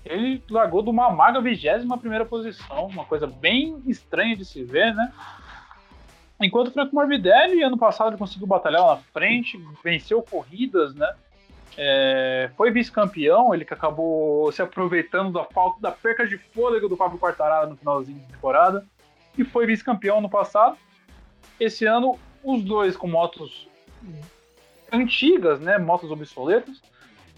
ele 0.05 0.43
largou 0.51 0.83
de 0.83 0.91
uma 0.91 1.11
maga 1.11 1.41
21 1.41 1.97
primeira 1.99 2.25
posição, 2.25 2.87
uma 2.87 3.05
coisa 3.05 3.27
bem 3.27 3.81
estranha 3.87 4.37
de 4.37 4.45
se 4.45 4.65
ver, 4.65 4.95
né? 4.95 5.13
Enquanto 6.41 6.69
o 6.69 6.71
Franco 6.71 6.95
Morbidelli, 6.95 7.63
ano 7.63 7.77
passado, 7.77 8.11
ele 8.11 8.17
conseguiu 8.17 8.47
batalhar 8.47 8.81
lá 8.85 8.97
na 8.97 9.03
frente, 9.13 9.61
venceu 9.83 10.23
corridas, 10.23 10.95
né? 10.95 11.15
É, 11.77 12.51
foi 12.57 12.71
vice-campeão, 12.71 13.55
ele 13.55 13.65
que 13.65 13.75
acabou 13.75 14.51
se 14.51 14.63
aproveitando 14.63 15.33
da 15.33 15.45
falta 15.45 15.81
da 15.81 15.93
perca 15.93 16.27
de 16.27 16.37
fôlego 16.37 16.89
do 16.89 16.97
Fábio 16.97 17.19
Quartararo 17.19 17.71
no 17.71 17.77
finalzinho 17.77 18.19
de 18.19 18.27
temporada 18.27 18.85
e 19.37 19.45
foi 19.45 19.67
vice-campeão 19.67 20.21
no 20.21 20.29
passado. 20.29 20.77
Esse 21.59 21.85
ano, 21.85 22.19
os 22.43 22.65
dois 22.65 22.97
com 22.97 23.07
motos 23.07 23.69
antigas, 24.93 25.61
né, 25.61 25.79
motos 25.79 26.11
obsoletas, 26.11 26.81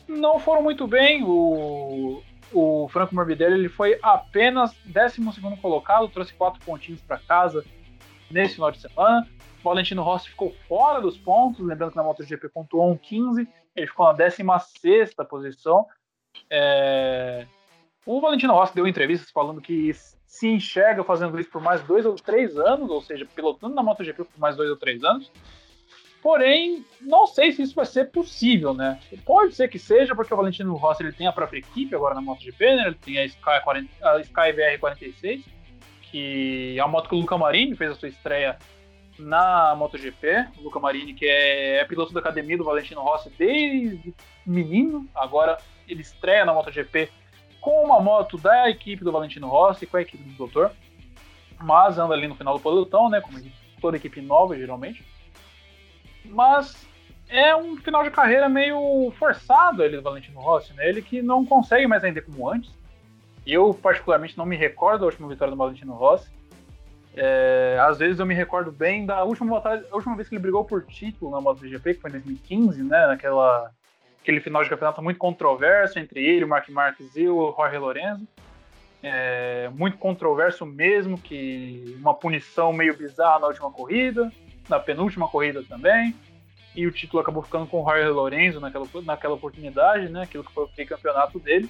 não 0.08 0.38
foram 0.38 0.62
muito 0.62 0.86
bem. 0.86 1.22
O, 1.24 2.22
o 2.52 2.88
Franco 2.88 3.14
Morbidelli 3.14 3.54
ele 3.54 3.68
foi 3.68 3.98
apenas 4.02 4.74
12 4.84 5.20
colocado, 5.60 6.08
trouxe 6.08 6.34
quatro 6.34 6.60
pontinhos 6.64 7.00
para 7.00 7.18
casa 7.18 7.64
nesse 8.30 8.54
final 8.54 8.70
de 8.70 8.80
semana. 8.80 9.26
O 9.60 9.62
Valentino 9.62 10.02
Rossi 10.02 10.30
ficou 10.30 10.54
fora 10.68 11.00
dos 11.00 11.18
pontos, 11.18 11.64
lembrando 11.64 11.90
que 11.90 11.96
na 11.96 12.02
MotoGP 12.02 12.48
pontuou 12.48 12.90
um 12.90 12.96
15, 12.96 13.46
ele 13.76 13.86
ficou 13.86 14.06
na 14.06 14.12
16 14.12 15.14
posição. 15.28 15.86
É... 16.48 17.46
O 18.06 18.20
Valentino 18.20 18.54
Rossi 18.54 18.74
deu 18.74 18.86
entrevistas 18.86 19.30
falando 19.30 19.60
que 19.60 19.92
se 20.26 20.48
enxerga 20.48 21.04
fazendo 21.04 21.38
isso 21.38 21.50
por 21.50 21.60
mais 21.60 21.82
dois 21.82 22.06
ou 22.06 22.14
três 22.14 22.56
anos, 22.56 22.88
ou 22.88 23.02
seja, 23.02 23.26
pilotando 23.34 23.74
na 23.74 23.82
MotoGP 23.82 24.24
por 24.24 24.38
mais 24.38 24.56
dois 24.56 24.70
ou 24.70 24.76
três 24.76 25.04
anos. 25.04 25.30
Porém, 26.22 26.84
não 27.00 27.26
sei 27.26 27.50
se 27.52 27.62
isso 27.62 27.74
vai 27.74 27.86
ser 27.86 28.10
possível, 28.10 28.74
né? 28.74 29.00
Pode 29.24 29.54
ser 29.54 29.68
que 29.68 29.78
seja, 29.78 30.14
porque 30.14 30.32
o 30.32 30.36
Valentino 30.36 30.74
Rossi 30.76 31.02
ele 31.02 31.12
tem 31.12 31.26
a 31.26 31.32
própria 31.32 31.58
equipe 31.58 31.94
agora 31.94 32.14
na 32.14 32.20
MotoGP, 32.20 32.76
né? 32.76 32.86
Ele 32.86 32.94
tem 32.94 33.18
a 33.18 33.24
Sky, 33.24 33.60
40, 33.64 33.88
a 34.02 34.20
Sky 34.20 34.52
VR46, 34.52 35.44
que 36.02 36.74
é 36.76 36.80
a 36.80 36.86
moto 36.86 37.08
que 37.08 37.14
o 37.14 37.18
Luca 37.18 37.38
Marini 37.38 37.74
fez 37.74 37.92
a 37.92 37.94
sua 37.94 38.08
estreia 38.08 38.58
na 39.18 39.74
MotoGP. 39.76 40.48
O 40.58 40.64
Luca 40.64 40.78
Marini, 40.78 41.14
que 41.14 41.24
é, 41.24 41.78
é 41.78 41.84
piloto 41.86 42.12
da 42.12 42.20
academia 42.20 42.58
do 42.58 42.64
Valentino 42.64 43.00
Rossi 43.00 43.30
desde 43.38 44.14
menino, 44.44 45.08
agora 45.14 45.56
ele 45.88 46.02
estreia 46.02 46.44
na 46.44 46.52
MotoGP 46.52 47.10
com 47.62 47.84
uma 47.84 48.00
moto 48.00 48.36
da 48.36 48.68
equipe 48.68 49.04
do 49.04 49.12
Valentino 49.12 49.48
Rossi, 49.48 49.86
com 49.86 49.96
a 49.96 50.02
equipe 50.02 50.22
do 50.22 50.36
Doutor, 50.36 50.70
mas 51.58 51.98
anda 51.98 52.14
ali 52.14 52.26
no 52.26 52.34
final 52.34 52.54
do 52.54 52.62
pelotão, 52.62 53.08
né? 53.08 53.20
Como 53.20 53.38
toda 53.80 53.96
equipe 53.96 54.20
nova, 54.20 54.56
geralmente. 54.56 55.04
Mas 56.30 56.86
é 57.28 57.54
um 57.54 57.76
final 57.76 58.02
de 58.02 58.10
carreira 58.10 58.48
meio 58.48 59.12
forçado 59.18 59.82
ele 59.82 59.96
do 59.96 60.02
Valentino 60.02 60.40
Rossi, 60.40 60.72
né? 60.74 60.88
Ele 60.88 61.00
que 61.00 61.22
não 61.22 61.46
consegue 61.46 61.86
mais 61.86 62.02
render 62.02 62.22
como 62.22 62.48
antes. 62.48 62.74
Eu, 63.46 63.72
particularmente, 63.72 64.36
não 64.36 64.44
me 64.44 64.56
recordo 64.56 65.00
da 65.00 65.06
última 65.06 65.28
vitória 65.28 65.52
do 65.52 65.56
Valentino 65.56 65.94
Rossi. 65.94 66.28
É, 67.16 67.78
às 67.80 67.98
vezes 67.98 68.18
eu 68.20 68.26
me 68.26 68.34
recordo 68.34 68.70
bem 68.70 69.04
da 69.06 69.24
última, 69.24 69.54
batalha, 69.56 69.84
última 69.92 70.14
vez 70.14 70.28
que 70.28 70.34
ele 70.34 70.42
brigou 70.42 70.64
por 70.64 70.84
título 70.84 71.30
na 71.30 71.40
MotoGP, 71.40 71.94
que 71.94 72.00
foi 72.00 72.10
em 72.10 72.14
2015, 72.14 72.82
né? 72.82 73.06
Naquela, 73.06 73.70
aquele 74.20 74.40
final 74.40 74.62
de 74.62 74.70
campeonato 74.70 75.02
muito 75.02 75.18
controverso 75.18 75.98
entre 75.98 76.24
ele, 76.24 76.44
o 76.44 76.48
Mark 76.48 76.68
Marques 76.68 77.16
e 77.16 77.28
o 77.28 77.54
Jorge 77.56 77.78
Lorenzo. 77.78 78.26
É, 79.02 79.70
muito 79.72 79.96
controverso 79.96 80.66
mesmo, 80.66 81.16
que 81.16 81.96
uma 82.00 82.12
punição 82.12 82.72
meio 82.72 82.96
bizarra 82.96 83.38
na 83.38 83.46
última 83.46 83.70
corrida 83.70 84.30
na 84.70 84.80
penúltima 84.80 85.28
corrida 85.28 85.62
também. 85.68 86.14
E 86.74 86.86
o 86.86 86.92
título 86.92 87.20
acabou 87.20 87.42
ficando 87.42 87.66
com 87.66 87.82
o 87.82 87.84
Jorge 87.84 88.08
Lorenzo 88.08 88.60
naquela, 88.60 88.86
naquela 89.04 89.34
oportunidade, 89.34 90.08
né? 90.08 90.22
Aquilo 90.22 90.44
que 90.44 90.52
foi 90.52 90.64
o 90.64 90.86
campeonato 90.86 91.38
dele. 91.40 91.68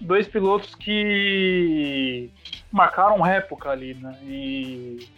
Dois 0.00 0.28
pilotos 0.28 0.74
que 0.74 2.30
marcaram 2.70 3.24
época 3.26 3.70
ali, 3.70 3.94
né? 3.94 4.16
E 4.22 5.08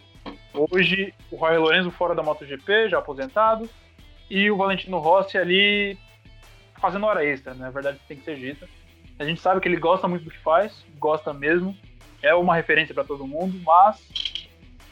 hoje 0.54 1.12
o 1.30 1.37
Jorge 1.37 1.59
Lorenzo 1.59 1.90
fora 1.90 2.14
da 2.14 2.22
MotoGP, 2.22 2.88
já 2.88 2.98
aposentado, 2.98 3.68
e 4.30 4.50
o 4.50 4.57
Valentino 4.57 4.98
Rossi 4.98 5.37
ali 5.37 5.98
fazendo 6.80 7.07
hora 7.07 7.24
extra, 7.24 7.52
né? 7.54 7.64
Na 7.64 7.70
verdade 7.70 7.98
tem 8.07 8.16
que 8.16 8.24
ser 8.24 8.37
dita. 8.37 8.68
A 9.18 9.24
gente 9.24 9.40
sabe 9.40 9.61
que 9.61 9.68
ele 9.68 9.76
gosta 9.76 10.07
muito 10.07 10.24
do 10.24 10.30
que 10.30 10.38
faz, 10.38 10.85
gosta 10.98 11.33
mesmo, 11.33 11.76
é 12.22 12.35
uma 12.35 12.54
referência 12.54 12.94
para 12.94 13.04
todo 13.04 13.26
mundo, 13.26 13.61
mas 13.64 14.33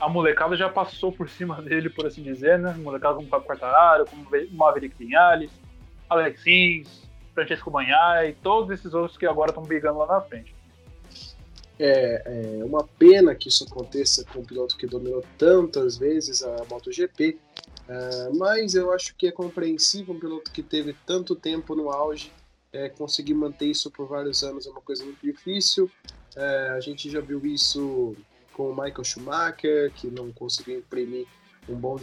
a 0.03 0.09
molecada 0.09 0.57
já 0.57 0.69
passou 0.69 1.12
por 1.12 1.31
cima 1.31 1.62
dele, 1.62 1.88
por 1.88 2.05
assim 2.05 2.25
dizer, 2.25 2.59
né? 2.59 2.75
Molecada 2.75 3.15
como 3.15 3.29
Fábio 3.29 3.47
Quartararo, 3.47 4.05
como 4.05 4.27
Maverick 4.51 4.97
Vinales, 4.99 5.53
Alexins, 6.11 7.09
Francesco 7.33 7.71
Banhar 7.71 8.27
e 8.27 8.33
todos 8.33 8.71
esses 8.71 8.93
outros 8.95 9.17
que 9.17 9.25
agora 9.27 9.53
estão 9.53 9.62
brigando 9.62 10.01
lá 10.01 10.07
na 10.09 10.21
frente. 10.21 10.53
É, 11.79 12.59
é 12.61 12.65
uma 12.65 12.83
pena 12.99 13.33
que 13.33 13.49
isso 13.49 13.65
aconteça 13.65 14.25
com 14.25 14.41
um 14.41 14.45
piloto 14.45 14.77
que 14.77 14.88
dominou 14.88 15.25
tantas 15.38 15.97
vezes 15.97 16.43
a 16.43 16.65
MotoGP, 16.69 17.38
é, 17.88 18.31
mas 18.37 18.75
eu 18.75 18.93
acho 18.93 19.15
que 19.15 19.29
é 19.29 19.31
compreensível 19.31 20.15
um 20.15 20.19
piloto 20.19 20.51
que 20.51 20.65
teve 20.65 20.97
tanto 21.07 21.37
tempo 21.37 21.77
no 21.77 21.93
auge 21.93 22.33
é, 22.73 22.88
conseguir 22.88 23.35
manter 23.35 23.67
isso 23.67 23.88
por 23.88 24.09
vários 24.09 24.43
anos 24.43 24.67
é 24.67 24.71
uma 24.71 24.81
coisa 24.81 25.05
muito 25.05 25.21
difícil. 25.23 25.88
É, 26.35 26.71
a 26.71 26.81
gente 26.81 27.09
já 27.09 27.21
viu 27.21 27.45
isso 27.47 28.17
com 28.53 28.71
o 28.71 28.75
Michael 28.75 29.05
Schumacher, 29.05 29.93
que 29.95 30.09
não 30.09 30.33
conseguiu 30.33 30.79
imprimir 30.79 31.27
um 31.69 31.75
bom, 31.75 31.97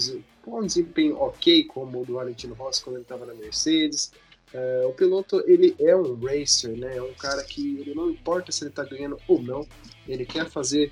bom 0.45 0.61
desempenho 0.61 1.17
ok 1.17 1.65
como 1.65 2.01
o 2.01 2.05
do 2.05 2.13
Valentino 2.13 2.53
Rossi 2.53 2.83
quando 2.83 2.97
ele 2.97 3.03
estava 3.03 3.25
na 3.25 3.33
Mercedes. 3.33 4.11
Uh, 4.53 4.87
o 4.87 4.93
piloto 4.93 5.43
ele 5.45 5.75
é 5.79 5.95
um 5.95 6.15
racer, 6.15 6.75
né? 6.75 6.97
É 6.97 7.01
um 7.01 7.13
cara 7.13 7.43
que 7.43 7.79
ele 7.79 7.93
não 7.93 8.09
importa 8.09 8.51
se 8.51 8.63
ele 8.63 8.71
está 8.71 8.83
ganhando 8.83 9.17
ou 9.27 9.41
não, 9.41 9.67
ele 10.07 10.25
quer 10.25 10.49
fazer 10.49 10.91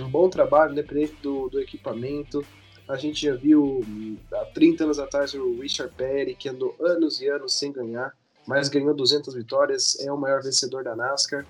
um 0.00 0.08
bom 0.08 0.28
trabalho, 0.28 0.72
independente 0.72 1.14
do, 1.20 1.48
do 1.48 1.60
equipamento. 1.60 2.44
A 2.88 2.96
gente 2.96 3.26
já 3.26 3.34
viu 3.34 3.84
há 4.32 4.44
30 4.46 4.84
anos 4.84 4.98
atrás 4.98 5.34
o 5.34 5.60
Richard 5.60 5.94
Petty, 5.94 6.34
que 6.34 6.48
andou 6.48 6.76
anos 6.80 7.20
e 7.20 7.28
anos 7.28 7.54
sem 7.54 7.72
ganhar, 7.72 8.12
mas 8.46 8.68
ganhou 8.68 8.94
200 8.94 9.34
vitórias, 9.34 9.98
é 10.00 10.12
o 10.12 10.16
maior 10.16 10.42
vencedor 10.42 10.84
da 10.84 10.94
NASCAR. 10.94 11.46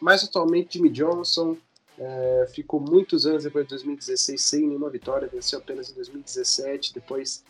Mais 0.00 0.24
atualmente, 0.24 0.74
Jimmy 0.74 0.90
Johnson 0.90 1.56
é, 1.98 2.46
ficou 2.52 2.78
muitos 2.78 3.26
anos 3.26 3.44
depois 3.44 3.64
de 3.64 3.70
2016 3.70 4.42
sem 4.42 4.66
nenhuma 4.66 4.90
vitória, 4.90 5.28
venceu 5.28 5.58
apenas 5.58 5.90
em 5.90 5.94
2017, 5.94 6.92
depois 6.92 7.42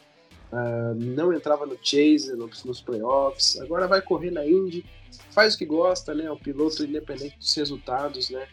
uh, 0.52 0.94
não 0.94 1.32
entrava 1.32 1.66
no 1.66 1.76
Chase, 1.82 2.34
nos, 2.36 2.64
nos 2.64 2.80
playoffs, 2.80 3.60
agora 3.60 3.88
vai 3.88 4.00
correr 4.00 4.30
na 4.30 4.46
Indy, 4.46 4.84
faz 5.30 5.54
o 5.54 5.58
que 5.58 5.64
gosta, 5.64 6.14
né? 6.14 6.26
É 6.26 6.32
um 6.32 6.36
piloto 6.36 6.84
independente 6.84 7.36
dos 7.38 7.54
resultados, 7.54 8.30
né? 8.30 8.46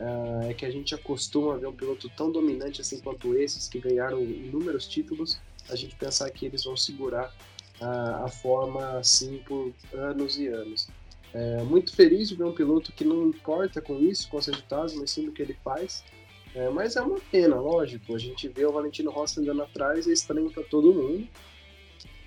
Uh, 0.00 0.48
é 0.48 0.54
que 0.54 0.64
a 0.64 0.70
gente 0.70 0.94
acostuma 0.94 1.58
ver 1.58 1.66
um 1.66 1.74
piloto 1.74 2.08
tão 2.16 2.30
dominante 2.30 2.80
assim 2.80 3.00
quanto 3.00 3.36
esses, 3.36 3.68
que 3.68 3.78
ganharam 3.78 4.22
inúmeros 4.22 4.86
títulos, 4.86 5.38
a 5.68 5.76
gente 5.76 5.94
pensar 5.96 6.30
que 6.30 6.46
eles 6.46 6.64
vão 6.64 6.76
segurar 6.76 7.34
uh, 7.80 8.24
a 8.24 8.28
forma 8.28 8.98
assim 8.98 9.38
por 9.46 9.72
anos 9.92 10.38
e 10.38 10.46
anos. 10.46 10.88
É, 11.32 11.62
muito 11.62 11.94
feliz 11.94 12.28
de 12.28 12.34
ver 12.34 12.44
um 12.44 12.52
piloto 12.52 12.92
que 12.92 13.04
não 13.04 13.28
importa 13.28 13.80
com 13.80 13.98
isso, 14.00 14.28
com 14.28 14.38
os 14.38 14.46
resultados, 14.46 14.94
mas 14.94 15.10
sim 15.10 15.26
do 15.26 15.32
que 15.32 15.42
ele 15.42 15.56
faz. 15.62 16.04
É, 16.54 16.68
mas 16.68 16.96
é 16.96 17.00
uma 17.00 17.20
pena, 17.30 17.56
lógico. 17.56 18.14
A 18.14 18.18
gente 18.18 18.48
vê 18.48 18.64
o 18.64 18.72
Valentino 18.72 19.10
Rossi 19.10 19.40
andando 19.40 19.62
atrás, 19.62 20.08
é 20.08 20.12
estranho 20.12 20.50
para 20.50 20.64
todo 20.64 20.92
mundo. 20.92 21.28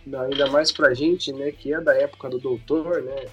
Ainda 0.05 0.47
mais 0.47 0.71
pra 0.71 0.93
gente, 0.93 1.31
né, 1.31 1.51
que 1.51 1.73
é 1.73 1.81
da 1.81 1.95
época 1.95 2.29
do 2.29 2.39
doutor, 2.39 3.01
né, 3.01 3.25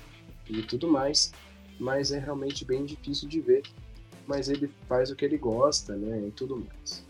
e 0.49 0.63
tudo 0.63 0.89
mais. 0.89 1.33
Mas 1.79 2.13
é 2.13 2.19
realmente 2.19 2.65
bem 2.65 2.85
difícil 2.85 3.29
de 3.29 3.41
ver. 3.41 3.63
Mas 4.27 4.49
ele 4.49 4.71
faz 4.89 5.11
o 5.11 5.17
que 5.17 5.25
ele 5.25 5.39
gosta, 5.39 5.95
né, 5.97 6.27
e 6.27 6.31
tudo 6.33 6.57
mais. 6.57 7.05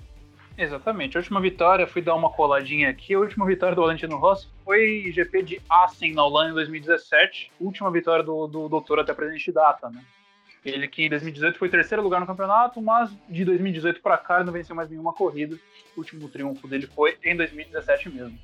Exatamente. 0.60 1.16
A 1.16 1.20
última 1.20 1.40
vitória, 1.40 1.86
fui 1.86 2.02
dar 2.02 2.14
uma 2.14 2.30
coladinha 2.30 2.90
aqui. 2.90 3.14
A 3.14 3.18
última 3.18 3.46
vitória 3.46 3.74
do 3.74 3.80
Valentino 3.80 4.18
Rossi 4.18 4.46
foi 4.62 5.10
GP 5.10 5.42
de 5.42 5.62
Assen 5.70 6.12
na 6.12 6.22
Holanda 6.22 6.50
em 6.50 6.54
2017. 6.54 7.50
Última 7.58 7.90
vitória 7.90 8.22
do, 8.22 8.46
do 8.46 8.68
doutor 8.68 9.00
até 9.00 9.14
presente 9.14 9.50
data, 9.50 9.88
né? 9.88 10.04
Ele 10.62 10.86
que 10.86 11.02
em 11.02 11.08
2018 11.08 11.58
foi 11.58 11.70
terceiro 11.70 12.02
lugar 12.02 12.20
no 12.20 12.26
campeonato, 12.26 12.82
mas 12.82 13.10
de 13.26 13.42
2018 13.46 14.02
para 14.02 14.18
cá 14.18 14.36
ele 14.36 14.44
não 14.44 14.52
venceu 14.52 14.76
mais 14.76 14.90
nenhuma 14.90 15.14
corrida. 15.14 15.58
O 15.96 16.00
último 16.00 16.28
triunfo 16.28 16.68
dele 16.68 16.86
foi 16.86 17.16
em 17.24 17.34
2017 17.34 18.10
mesmo. 18.10 18.38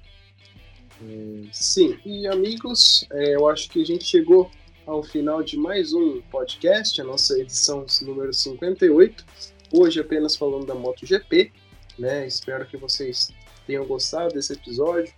É, 1.02 1.48
sim, 1.52 1.98
e 2.06 2.26
amigos, 2.26 3.06
é, 3.12 3.34
eu 3.34 3.46
acho 3.46 3.68
que 3.68 3.82
a 3.82 3.84
gente 3.84 4.04
chegou 4.04 4.50
ao 4.86 5.02
final 5.02 5.42
de 5.42 5.58
mais 5.58 5.92
um 5.92 6.22
podcast, 6.30 6.98
a 6.98 7.04
nossa 7.04 7.38
edição 7.38 7.84
número 8.00 8.32
58. 8.32 9.22
Hoje 9.70 10.00
apenas 10.00 10.34
falando 10.34 10.64
da 10.64 10.74
MotoGP 10.74 11.52
né? 11.98 12.26
Espero 12.26 12.66
que 12.66 12.76
vocês 12.76 13.30
tenham 13.66 13.86
gostado 13.86 14.34
desse 14.34 14.52
episódio. 14.52 15.12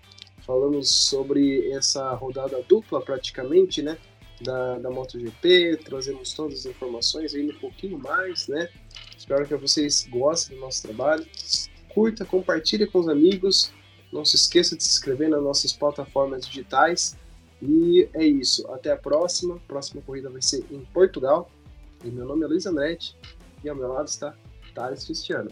Falamos 0.46 0.90
sobre 0.90 1.70
essa 1.72 2.14
rodada 2.14 2.62
dupla 2.68 3.00
praticamente, 3.00 3.82
né? 3.82 3.98
Da, 4.40 4.78
da 4.78 4.88
MotoGP, 4.88 5.78
trazemos 5.84 6.32
todas 6.32 6.60
as 6.60 6.66
informações 6.66 7.34
aí 7.34 7.50
um 7.50 7.58
pouquinho 7.58 7.98
mais, 7.98 8.46
né? 8.46 8.68
Espero 9.16 9.46
que 9.46 9.54
vocês 9.56 10.06
gostem 10.08 10.56
do 10.56 10.60
nosso 10.60 10.82
trabalho. 10.82 11.26
Curta, 11.92 12.24
compartilhe 12.24 12.86
com 12.86 13.00
os 13.00 13.08
amigos. 13.08 13.72
Não 14.12 14.24
se 14.24 14.36
esqueça 14.36 14.76
de 14.76 14.84
se 14.84 14.90
inscrever 14.90 15.28
nas 15.28 15.42
nossas 15.42 15.72
plataformas 15.72 16.46
digitais. 16.46 17.16
E 17.60 18.08
é 18.14 18.24
isso. 18.24 18.70
Até 18.72 18.92
a 18.92 18.96
próxima. 18.96 19.56
A 19.56 19.60
próxima 19.60 20.00
corrida 20.02 20.30
vai 20.30 20.40
ser 20.40 20.64
em 20.70 20.84
Portugal. 20.94 21.50
E 22.04 22.08
meu 22.08 22.24
nome 22.24 22.44
é 22.44 22.46
Luiz 22.46 22.64
Andretti. 22.64 23.16
E 23.64 23.68
ao 23.68 23.76
meu 23.76 23.88
lado 23.88 24.06
está 24.06 24.34
Thales 24.74 25.04
Cristiano. 25.04 25.50